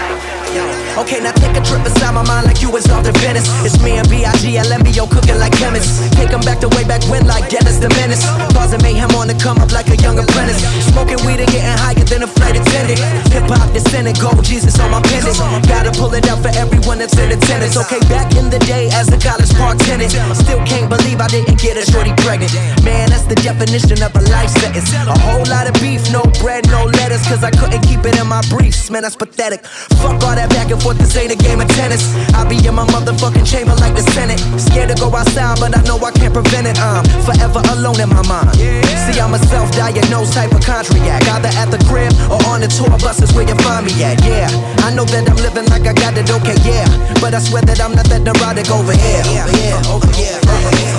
Okay, 1.01 1.17
now 1.17 1.33
take 1.33 1.57
a 1.57 1.65
trip 1.65 1.81
inside 1.81 2.13
my 2.13 2.21
mind 2.29 2.45
like 2.45 2.61
you 2.61 2.69
was 2.69 2.85
off 2.93 3.03
to 3.09 3.13
Venice. 3.25 3.49
It's 3.65 3.81
me 3.81 3.97
and 3.97 4.05
B.I.G. 4.11 4.61
LMBO 4.61 5.09
cooking 5.09 5.39
like 5.41 5.57
chemists. 5.57 5.97
Take 6.13 6.29
'em 6.29 6.45
back 6.45 6.61
to 6.61 6.69
way 6.77 6.85
back 6.85 7.01
when, 7.09 7.27
like 7.27 7.49
Dennis 7.49 7.79
the 7.81 7.89
Menace. 7.97 8.21
Causing 8.53 8.83
mayhem 8.83 9.09
on 9.17 9.27
the 9.27 9.35
come 9.35 9.57
up 9.65 9.73
like 9.73 9.89
a 9.89 9.97
young 9.97 10.19
apprentice. 10.19 10.61
Smoking 10.93 11.17
weed 11.25 11.41
and 11.41 11.49
getting 11.49 11.79
higher 11.81 12.05
than 12.05 12.23
a 12.23 12.27
flight 12.27 12.57
attendant. 12.61 13.01
Hip 13.33 13.49
hop 13.49 13.73
descendant, 13.73 14.21
gold 14.21 14.45
Jesus 14.45 14.79
on 14.79 14.91
my 14.91 15.01
pendant. 15.01 15.41
Gotta 15.67 15.91
pull 15.97 16.13
it 16.13 16.29
out 16.29 16.43
for 16.45 16.53
everyone 16.53 16.99
that's 16.99 17.17
in 17.17 17.33
attendance. 17.33 17.79
Okay, 17.81 18.01
back 18.13 18.37
in 18.37 18.51
the 18.51 18.59
day 18.69 18.91
as 18.93 19.09
a 19.09 19.17
college 19.17 19.53
park 19.57 19.79
tenant. 19.79 20.13
Still 20.37 20.61
can't 20.69 20.91
believe 20.91 21.19
I 21.21 21.29
didn't 21.29 21.59
get 21.65 21.81
a 21.81 21.85
shorty 21.91 22.13
pregnant. 22.21 22.53
Man, 22.85 23.09
that's 23.09 23.25
the 23.25 23.37
definition 23.37 24.03
of 24.03 24.13
a 24.17 24.23
life 24.29 24.51
sentence. 24.51 24.93
A 24.93 25.17
whole 25.25 25.47
lot 25.49 25.65
of 25.65 25.73
beef, 25.81 26.13
no 26.13 26.23
bread, 26.45 26.69
no 26.69 26.85
lettuce. 27.01 27.25
Cause 27.27 27.43
I 27.43 27.51
couldn't 27.51 27.81
keep 27.89 28.05
it 28.05 28.21
in 28.21 28.27
my 28.29 28.43
briefs. 28.53 28.91
Man, 28.91 29.03
that's 29.03 29.17
pathetic. 29.17 29.65
Fuck 30.03 30.21
all 30.27 30.35
that 30.35 30.51
back 30.51 30.71
and 30.71 30.83
forth, 30.83 30.90
this 30.95 31.17
ain't 31.17 31.33
a 31.33 31.37
game 31.37 31.61
of 31.61 31.69
tennis. 31.69 32.03
I 32.35 32.45
be 32.49 32.57
in 32.67 32.75
my 32.75 32.87
motherfucking 32.87 33.47
chamber 33.47 33.75
like 33.77 33.95
the 33.95 34.05
Senate. 34.13 34.41
Scared 34.59 34.91
to 34.91 34.97
go 34.97 35.09
outside, 35.15 35.59
but 35.61 35.77
I 35.77 35.83
know 35.83 35.99
I 35.99 36.11
can't 36.11 36.33
prevent 36.33 36.67
it. 36.67 36.79
I'm 36.79 37.05
forever 37.25 37.63
alone 37.75 38.01
in 38.01 38.09
my 38.09 38.23
mind. 38.27 38.57
See, 38.57 39.21
I'm 39.21 39.35
a 39.35 39.41
self 39.51 39.71
diagnosed 39.73 40.35
hypochondriac. 40.35 41.23
Either 41.29 41.53
at 41.57 41.71
the 41.71 41.81
crib 41.87 42.13
or 42.31 42.41
on 42.51 42.61
the 42.61 42.69
tour 42.69 42.91
buses 42.99 43.33
where 43.35 43.47
you 43.47 43.57
find 43.63 43.87
me 43.87 43.93
at. 44.03 44.19
Yeah, 44.25 44.51
I 44.87 44.95
know 44.95 45.05
that 45.05 45.29
I'm 45.29 45.39
living 45.39 45.67
like 45.71 45.87
I 45.87 45.95
got 45.95 46.17
it 46.19 46.31
okay, 46.31 46.57
yeah. 46.67 46.87
But 47.21 47.35
I 47.35 47.41
swear 47.41 47.63
that 47.63 47.81
I'm 47.81 47.95
not 47.95 48.07
that 48.11 48.23
neurotic 48.23 48.71
over 48.71 48.93
here. 48.93 49.23
Over 49.31 49.55
here, 49.55 49.79
over 49.87 50.11
here, 50.19 50.39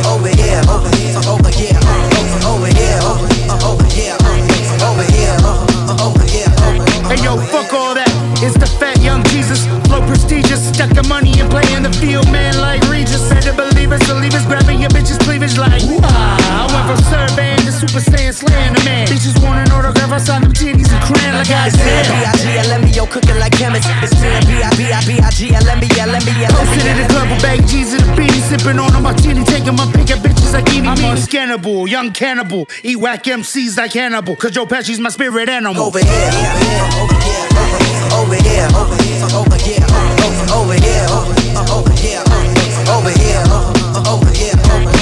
over 0.08 0.32
here, 0.32 0.62
over 0.72 0.92
here, 0.96 1.20
over 1.28 1.52
here. 1.52 1.82
over 2.46 2.68
here, 2.72 2.98
over 3.04 3.28
here, 3.28 3.62
over 3.62 3.88
here, 3.92 4.16
over 4.82 5.04
here, 5.04 5.04
over 5.04 5.04
here, 5.04 5.36
over 6.00 6.26
here. 6.26 6.50
Hey 7.12 7.20
yo, 7.24 7.36
fuck 7.38 7.61
prestigious. 10.32 10.72
Stuck 10.72 10.90
the 10.96 11.04
money 11.08 11.34
and 11.40 11.50
play 11.50 11.68
in 11.76 11.84
the 11.84 11.92
field, 12.00 12.32
man, 12.32 12.56
like 12.62 12.82
Regis. 12.90 13.30
Better 13.30 13.54
believe 13.54 13.92
it, 13.92 14.02
believers 14.08 14.46
grabbing 14.46 14.80
your 14.80 14.90
bitches' 14.90 15.20
cleavage 15.20 15.58
like. 15.58 15.84
Ah, 16.04 16.64
I 16.64 16.72
went 16.72 16.86
from 16.88 17.02
surveying 17.12 17.60
to 17.68 17.72
super 17.72 18.00
saiyan 18.00 18.34
slaying 18.34 18.74
the 18.74 18.84
man. 18.84 19.08
Bitches 19.08 19.36
want 19.44 19.60
an 19.60 19.72
autograph, 19.72 20.12
I 20.12 20.18
sign 20.20 20.42
them 20.42 20.54
titties 20.54 20.90
and 20.92 21.02
crayon 21.04 21.36
like 21.36 21.52
I 21.52 21.68
It's 21.68 21.76
me 21.76 21.92
and 21.92 22.08
said. 22.08 22.16
B.I.G. 22.16 22.46
LMBO 22.72 23.04
cooking 23.12 23.40
like 23.40 23.54
chemists. 23.54 23.90
It's 24.02 24.16
me 24.22 24.32
and 24.32 24.46
B.I.B.I.B.I.G. 24.48 25.42
LMBO, 25.52 26.48
Posted 26.56 26.86
in 26.88 26.96
the 26.98 27.06
club 27.12 27.28
with 27.30 27.42
bag 27.42 27.68
G's 27.68 27.94
and 27.94 28.04
a 28.04 28.12
beanie, 28.16 28.42
sipping 28.48 28.80
on 28.80 28.96
a 28.96 29.00
martini, 29.02 29.44
taking 29.44 29.76
my 29.76 29.86
pick 29.92 30.10
at 30.12 30.24
bitches 30.24 30.54
like 30.54 30.68
eating 30.72 30.88
I'm 30.88 30.98
unscannable, 30.98 31.88
young 31.88 32.12
cannibal, 32.12 32.68
eat 32.84 32.98
whack 32.98 33.24
MCs 33.24 33.78
like 33.78 33.94
Hannibal, 33.94 34.36
cause 34.36 34.52
Joe 34.52 34.66
Pesci's 34.66 35.00
my 35.00 35.10
spirit 35.10 35.50
animal. 35.50 35.84
Over 35.84 36.00
here, 36.00 36.32
over 36.96 37.16
here, 37.20 37.52
over 37.52 37.56
here, 37.60 38.08
over 38.16 38.36
here, 38.36 38.68
over 38.76 38.96
here, 39.04 39.28
over 39.36 39.58
here, 39.58 40.11
over 40.54 40.78
here, 40.78 41.08
uh, 41.10 41.26
uh, 41.58 41.78
over 41.78 41.94
here, 41.98 42.22
uh, 42.22 42.96
over 42.96 43.14
here. 43.18 43.44
Over 44.08 44.32
here. 44.34 44.56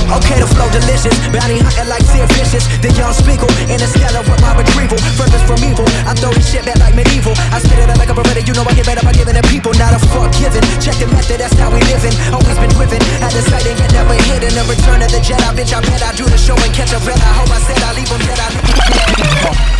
Okay, 0.10 0.41
the 0.41 0.49
flow 0.49 0.69
delicious, 0.73 1.13
bounty 1.29 1.62
hunting 1.62 1.89
like 1.89 2.01
Sid 2.01 2.25
Vicious. 2.34 2.65
The 2.82 2.89
young 2.97 3.13
Spiegel, 3.13 3.49
interstellar 3.69 4.25
with 4.25 4.41
my 4.41 4.53
retrieval. 4.58 4.97
Furthest 5.17 5.45
from 5.45 5.62
evil, 5.62 5.86
I 6.05 6.13
throw 6.17 6.34
this 6.34 6.49
shit 6.49 6.65
back 6.65 6.77
like 6.82 6.95
medieval. 6.95 7.34
I 7.53 7.62
spit 7.62 7.79
it 7.79 7.89
like 7.97 8.10
a 8.10 8.15
beretta, 8.17 8.45
you 8.45 8.53
know 8.53 8.65
I 8.65 8.73
get 8.73 8.86
better 8.86 9.05
by 9.05 9.13
giving 9.13 9.38
to 9.38 9.45
people, 9.47 9.73
not 9.77 9.93
a 9.93 9.99
fuck 10.10 10.34
given. 10.38 10.62
Check 10.82 10.97
the 10.97 11.08
method, 11.10 11.39
that's 11.41 11.55
how 11.58 11.69
we 11.69 11.82
living. 11.89 12.13
Always 12.34 12.58
been 12.58 12.73
driven, 12.73 13.01
at 13.21 13.32
the 13.32 13.41
sight 13.45 13.65
and 13.65 13.77
yet 13.79 13.91
never 13.93 14.17
hidden. 14.29 14.53
The 14.53 14.65
return 14.65 15.01
of 15.01 15.10
the 15.13 15.21
Jedi, 15.21 15.49
bitch, 15.53 15.73
I 15.73 15.82
bet 15.86 16.01
I 16.01 16.12
do 16.17 16.25
the 16.25 16.38
show 16.38 16.58
and 16.58 16.73
catch 16.73 16.93
a 16.93 16.99
red. 17.05 17.19
I 17.21 17.32
hope 17.38 17.51
I 17.53 17.60
said 17.62 17.79
I 17.82 17.93
leave 17.93 18.10
them 18.10 18.21
dead. 18.25 18.39
I 18.41 18.49
Rewind, 18.89 19.78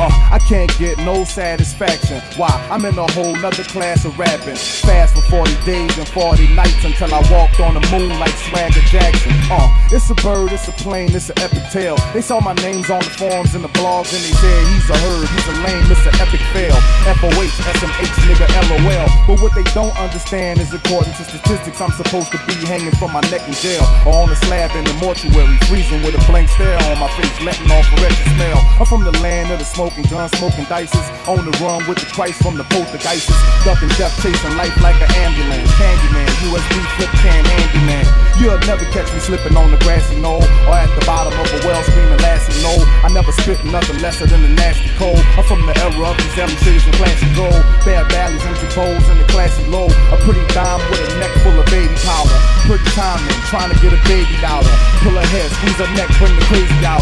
Uh, 0.00 0.27
I 0.38 0.40
can't 0.46 0.78
get 0.78 0.98
no 0.98 1.24
satisfaction. 1.24 2.22
Why? 2.38 2.46
I'm 2.70 2.84
in 2.84 2.96
a 2.96 3.10
whole 3.10 3.34
nother 3.42 3.64
class 3.64 4.04
of 4.04 4.16
rapping. 4.16 4.54
Fast 4.86 5.16
for 5.16 5.22
40 5.42 5.50
days 5.66 5.98
and 5.98 6.06
40 6.06 6.54
nights 6.54 6.84
until 6.84 7.10
I 7.12 7.18
walked 7.26 7.58
on 7.58 7.74
the 7.74 7.82
moon 7.90 8.14
like 8.22 8.30
Swagger 8.46 8.86
Jackson. 8.86 9.34
Uh, 9.50 9.66
it's 9.90 10.08
a 10.10 10.14
bird, 10.22 10.52
it's 10.52 10.68
a 10.68 10.72
plane, 10.78 11.10
it's 11.10 11.28
an 11.30 11.42
epic 11.42 11.66
tale. 11.72 11.98
They 12.14 12.22
saw 12.22 12.38
my 12.38 12.54
names 12.62 12.88
on 12.88 13.02
the 13.02 13.10
forums 13.18 13.56
and 13.56 13.64
the 13.64 13.74
blogs 13.74 14.14
and 14.14 14.22
they 14.22 14.30
said 14.38 14.62
he's 14.70 14.86
a 14.86 14.98
herd, 15.02 15.26
he's 15.26 15.48
a 15.50 15.56
lame, 15.66 15.90
it's 15.90 16.06
an 16.06 16.14
epic 16.22 16.40
fail. 16.54 16.78
FOH, 17.18 17.58
SMH, 17.74 18.14
nigga, 18.30 18.46
LOL. 18.70 19.10
But 19.26 19.42
what 19.42 19.58
they 19.58 19.66
don't 19.74 19.96
understand 19.98 20.60
is 20.60 20.72
according 20.72 21.18
to 21.18 21.24
statistics, 21.26 21.80
I'm 21.82 21.90
supposed 21.98 22.30
to 22.30 22.38
be 22.46 22.54
hanging 22.62 22.94
from 22.94 23.10
my 23.10 23.26
neck 23.34 23.42
in 23.50 23.54
jail 23.58 23.82
or 24.06 24.22
on 24.22 24.30
a 24.30 24.36
slab 24.46 24.70
in 24.78 24.84
the 24.86 24.94
mortuary, 25.02 25.58
freezing 25.66 25.98
with 26.06 26.14
a 26.14 26.22
blank 26.30 26.46
stare 26.48 26.78
on 26.94 27.02
my 27.02 27.10
face, 27.18 27.42
letting 27.42 27.66
off 27.74 27.90
a 27.90 27.96
wretched 27.98 28.28
smell. 28.38 28.62
I'm 28.78 28.86
from 28.86 29.02
the 29.02 29.18
land 29.18 29.50
of 29.50 29.58
the 29.58 29.66
smoking 29.66 30.06
smoking 30.36 30.64
dices. 30.66 31.06
On 31.28 31.40
the 31.40 31.52
run 31.62 31.86
with 31.88 31.98
the 31.98 32.08
Christ 32.12 32.42
from 32.42 32.56
the 32.56 32.64
poltergeists. 32.68 33.32
Ducking 33.64 33.88
death, 33.96 34.14
chasing 34.22 34.56
life 34.56 34.74
like 34.82 34.98
an 35.00 35.10
ambulance. 35.24 35.70
Candyman, 35.80 36.28
USB 36.48 36.76
flip 36.96 37.12
can 37.22 37.44
handyman. 37.44 38.04
You'll 38.38 38.58
never 38.70 38.84
catch 38.94 39.12
me 39.12 39.20
slipping 39.20 39.56
on 39.56 39.70
the 39.70 39.78
grassy 39.82 40.14
knoll 40.20 40.42
or 40.70 40.76
at 40.78 40.90
the 40.94 41.04
bottom 41.04 41.34
of 41.34 41.46
a 41.50 41.58
well 41.66 41.82
screaming 41.82 42.18
lassie. 42.22 42.54
No, 42.62 42.70
I 43.02 43.08
never 43.10 43.32
spit 43.32 43.58
nothing 43.64 43.98
lesser 43.98 44.26
than 44.26 44.42
the 44.42 44.52
nasty 44.54 44.90
cold. 44.94 45.18
I'm 45.34 45.44
from 45.44 45.66
the 45.66 45.74
era 45.78 46.06
of 46.06 46.16
these 46.16 46.38
MCs 46.38 46.86
and 46.86 46.94
classic 46.94 47.30
gold. 47.34 47.58
Bare 47.82 48.04
valleys, 48.06 48.44
empty 48.46 48.68
bowls, 48.74 49.04
and 49.10 49.18
the 49.18 49.26
classy 49.32 49.64
low. 49.66 49.90
A 50.14 50.16
pretty 50.22 50.44
dime 50.54 50.78
with 50.90 51.02
a 51.02 51.18
neck 51.18 51.32
full 51.42 51.58
of 51.58 51.66
baby 51.66 51.94
powder. 52.06 52.38
Pretty 52.66 52.86
timing, 52.94 53.26
trying 53.50 53.70
to 53.74 53.78
get 53.82 53.92
a 53.92 54.00
baby 54.06 54.38
her. 54.40 54.62
Pull 55.02 55.18
her 55.18 55.28
hair, 55.34 55.48
squeeze 55.50 55.78
her 55.82 55.90
neck, 55.98 56.08
bring 56.18 56.34
the 56.36 56.44
crazy 56.46 56.78
her. 56.78 57.00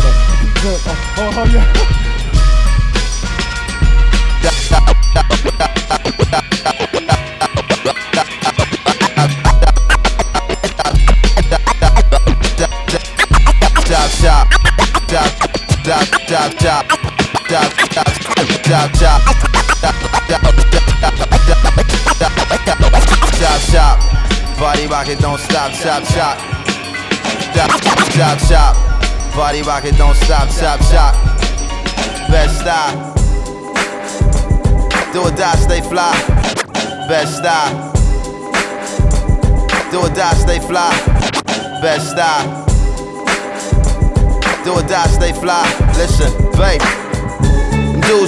Oh, 0.68 0.80
oh, 1.18 1.32
oh, 1.36 1.44
yeah. 1.52 2.12
Body 24.58 24.86
rocket 24.86 25.18
don't 25.18 25.38
stop, 25.38 25.72
stop, 25.72 26.02
stop. 26.04 26.38
Stop, 28.10 28.38
stop. 28.40 29.36
Body 29.36 29.62
rock 29.62 29.84
don't 29.96 30.16
stop, 30.16 30.48
stop, 30.48 30.80
stop. 30.82 31.14
Best 32.30 32.60
stop 32.60 33.15
do 35.16 35.22
or 35.22 35.30
die 35.30 35.56
stay 35.56 35.80
fly 35.80 36.12
best 37.08 37.38
style 37.38 37.92
do 39.90 40.00
or 40.00 40.10
die 40.10 40.34
stay 40.34 40.60
fly 40.60 40.90
best 41.80 42.10
style 42.10 42.66
do 44.66 44.72
or 44.72 44.82
die, 44.82 45.06
stay 45.06 45.32
fly. 45.32 45.62
Listen, 45.96 46.32
babe. 46.58 46.95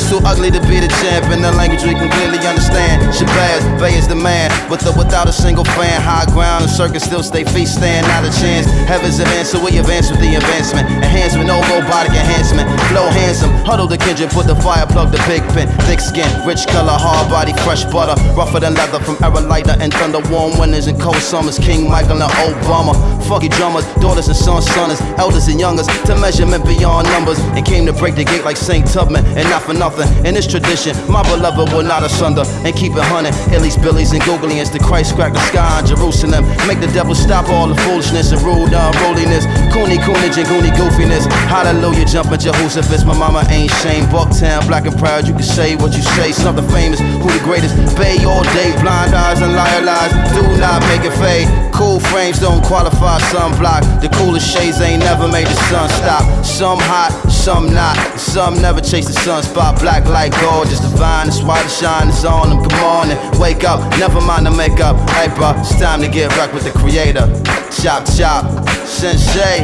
Too 0.09 0.25
ugly 0.25 0.51
to 0.51 0.61
be 0.65 0.81
the 0.81 0.89
champ 1.05 1.29
in 1.29 1.45
the 1.45 1.53
language 1.53 1.85
we 1.85 1.93
can 1.93 2.09
clearly 2.09 2.41
understand. 2.49 3.13
Shabazz, 3.13 3.61
Bey 3.77 3.93
is 3.93 4.09
the 4.09 4.17
man, 4.17 4.49
with 4.71 4.81
or 4.89 4.97
without 4.97 5.29
a 5.29 5.33
single 5.33 5.65
fan. 5.77 6.01
High 6.01 6.25
ground, 6.33 6.65
the 6.65 6.69
circus 6.69 7.05
still 7.05 7.23
stay 7.23 7.45
feet 7.45 7.69
stand, 7.69 8.09
not 8.09 8.25
a 8.25 8.33
chance. 8.41 8.65
Heaven's 8.89 9.19
an 9.21 9.29
answer, 9.37 9.61
we 9.61 9.77
advance 9.77 10.11
with 10.11 10.21
the 10.25 10.41
advancement. 10.41 10.89
Enhancement, 11.05 11.53
no 11.53 11.61
robotic 11.69 12.17
enhancement. 12.17 12.73
Flow 12.89 13.05
handsome, 13.13 13.53
huddle 13.69 13.87
the 13.87 13.99
kindred, 13.99 14.31
put 14.31 14.47
the 14.47 14.57
fire 14.57 14.87
plug, 14.87 15.13
the 15.13 15.21
big 15.29 15.45
pin. 15.53 15.69
Thick 15.85 16.01
skin, 16.01 16.25
rich 16.49 16.65
color, 16.73 16.97
hard 16.97 17.29
body, 17.29 17.53
fresh 17.61 17.85
butter. 17.93 18.17
Rougher 18.33 18.61
than 18.61 18.73
leather 18.81 19.05
from 19.05 19.21
lighter 19.45 19.77
and 19.77 19.93
thunder. 19.93 20.25
Warm 20.33 20.57
winters 20.57 20.87
and 20.87 20.99
cold 20.99 21.21
summers. 21.21 21.59
King 21.59 21.85
Michael 21.85 22.23
and 22.23 22.33
Obama. 22.49 22.97
Funky 23.29 23.51
drummers, 23.53 23.85
daughters 24.01 24.29
and 24.29 24.37
sons, 24.37 24.65
sons, 24.73 25.03
elders 25.21 25.49
and 25.49 25.61
youngers. 25.61 25.87
To 26.09 26.17
measurement 26.17 26.65
beyond 26.65 27.05
numbers. 27.13 27.39
And 27.53 27.61
came 27.67 27.85
to 27.85 27.93
break 27.93 28.15
the 28.15 28.25
gate 28.25 28.45
like 28.45 28.57
St. 28.57 28.89
Tubman. 28.89 29.23
And 29.37 29.45
not 29.53 29.65
for 29.69 29.75
nothing. 29.75 29.98
In 30.25 30.35
this 30.35 30.47
tradition, 30.47 30.95
my 31.11 31.23
beloved 31.23 31.73
will 31.73 31.83
not 31.83 32.03
asunder 32.03 32.45
and 32.65 32.75
keep 32.75 32.93
it 32.93 33.07
hunting. 33.09 33.35
Least 33.61 33.83
Billy's 33.83 34.13
and 34.13 34.23
Googlians, 34.23 34.73
the 34.73 34.79
Christ 34.79 35.15
crack 35.15 35.33
the 35.33 35.41
sky 35.51 35.81
in 35.81 35.87
Jerusalem. 35.87 36.47
Make 36.67 36.81
the 36.81 36.91
devil 36.95 37.15
stop 37.15 37.49
all 37.49 37.67
the 37.67 37.75
foolishness 37.83 38.33
and 38.33 38.41
rude 38.43 38.73
unruliness. 38.73 39.45
Cooney, 39.75 39.99
coonage, 39.99 40.39
and 40.39 40.47
goony 40.47 40.71
goofiness. 40.79 41.27
Hallelujah, 41.51 42.07
jumping 42.07 42.39
Jehoshaphat. 42.39 43.05
My 43.05 43.17
mama 43.19 43.45
ain't 43.51 43.71
shame. 43.83 44.05
Bucktown, 44.07 44.67
black 44.67 44.87
and 44.87 44.97
proud. 44.99 45.27
You 45.27 45.35
can 45.35 45.43
say 45.43 45.77
what 45.77 45.93
you 45.93 46.03
say. 46.03 46.33
Something 46.33 46.67
famous. 46.69 47.01
Who 47.01 47.29
the 47.29 47.43
greatest? 47.45 47.75
Bey 47.97 48.25
all 48.25 48.45
day. 48.55 48.73
Blind 48.81 49.15
eyes 49.15 49.41
and 49.43 49.55
liar 49.55 49.83
lies. 49.83 50.13
Do 50.35 50.43
not 50.59 50.81
make 50.89 51.05
it 51.05 51.17
fade. 51.19 51.68
Cool 51.79 52.01
frames 52.11 52.41
don't 52.41 52.61
qualify 52.65 53.21
sunblock. 53.31 54.03
The 54.03 54.09
coolest 54.19 54.53
shades 54.53 54.81
ain't 54.81 54.99
never 54.99 55.29
made 55.29 55.47
the 55.47 55.55
sun 55.71 55.89
stop. 55.89 56.45
Some 56.45 56.81
hot, 56.81 57.15
some 57.31 57.73
not. 57.73 57.95
Some 58.19 58.61
never 58.61 58.81
chase 58.81 59.07
the 59.07 59.15
sunspot. 59.15 59.79
Black 59.79 60.05
like 60.07 60.33
gold, 60.41 60.67
just 60.67 60.83
divine. 60.83 61.27
That's 61.27 61.41
why 61.41 61.63
the 61.63 61.69
shine 61.69 62.09
is 62.09 62.25
on 62.25 62.51
them. 62.51 62.69
Come 62.69 62.83
on 62.83 63.11
and 63.13 63.39
wake 63.39 63.63
up. 63.63 63.79
Never 63.97 64.21
mind 64.21 64.47
the 64.47 64.51
makeup. 64.51 64.99
Hey, 65.11 65.31
it's 65.31 65.79
time 65.79 66.01
to 66.03 66.09
get 66.09 66.37
rock 66.37 66.53
with 66.53 66.65
the 66.65 66.75
creator. 66.77 67.31
Chop, 67.71 68.03
chop. 68.11 68.43
Sensei. 68.85 69.63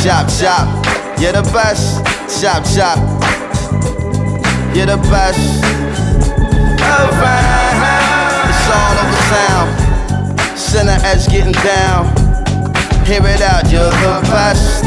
Chop, 0.00 0.32
chop. 0.40 0.64
You're 1.20 1.36
the 1.36 1.44
best. 1.52 2.00
Chop, 2.40 2.64
chop. 2.72 2.96
You're 4.74 4.86
the 4.86 4.96
best. 5.12 5.60
Around. 6.80 8.48
It's 8.48 8.64
all 8.72 8.96
over 8.96 9.20
town. 9.28 9.89
Center 10.60 10.98
edge, 11.04 11.26
getting 11.28 11.52
down. 11.64 12.06
Hear 13.04 13.26
it 13.26 13.40
out, 13.40 13.64
you're 13.72 13.90
the 13.90 14.20
best. 14.30 14.84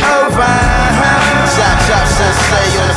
Alright. 0.00 1.50
Zap, 1.50 1.76
chop, 1.86 2.06
sensei, 2.06 2.89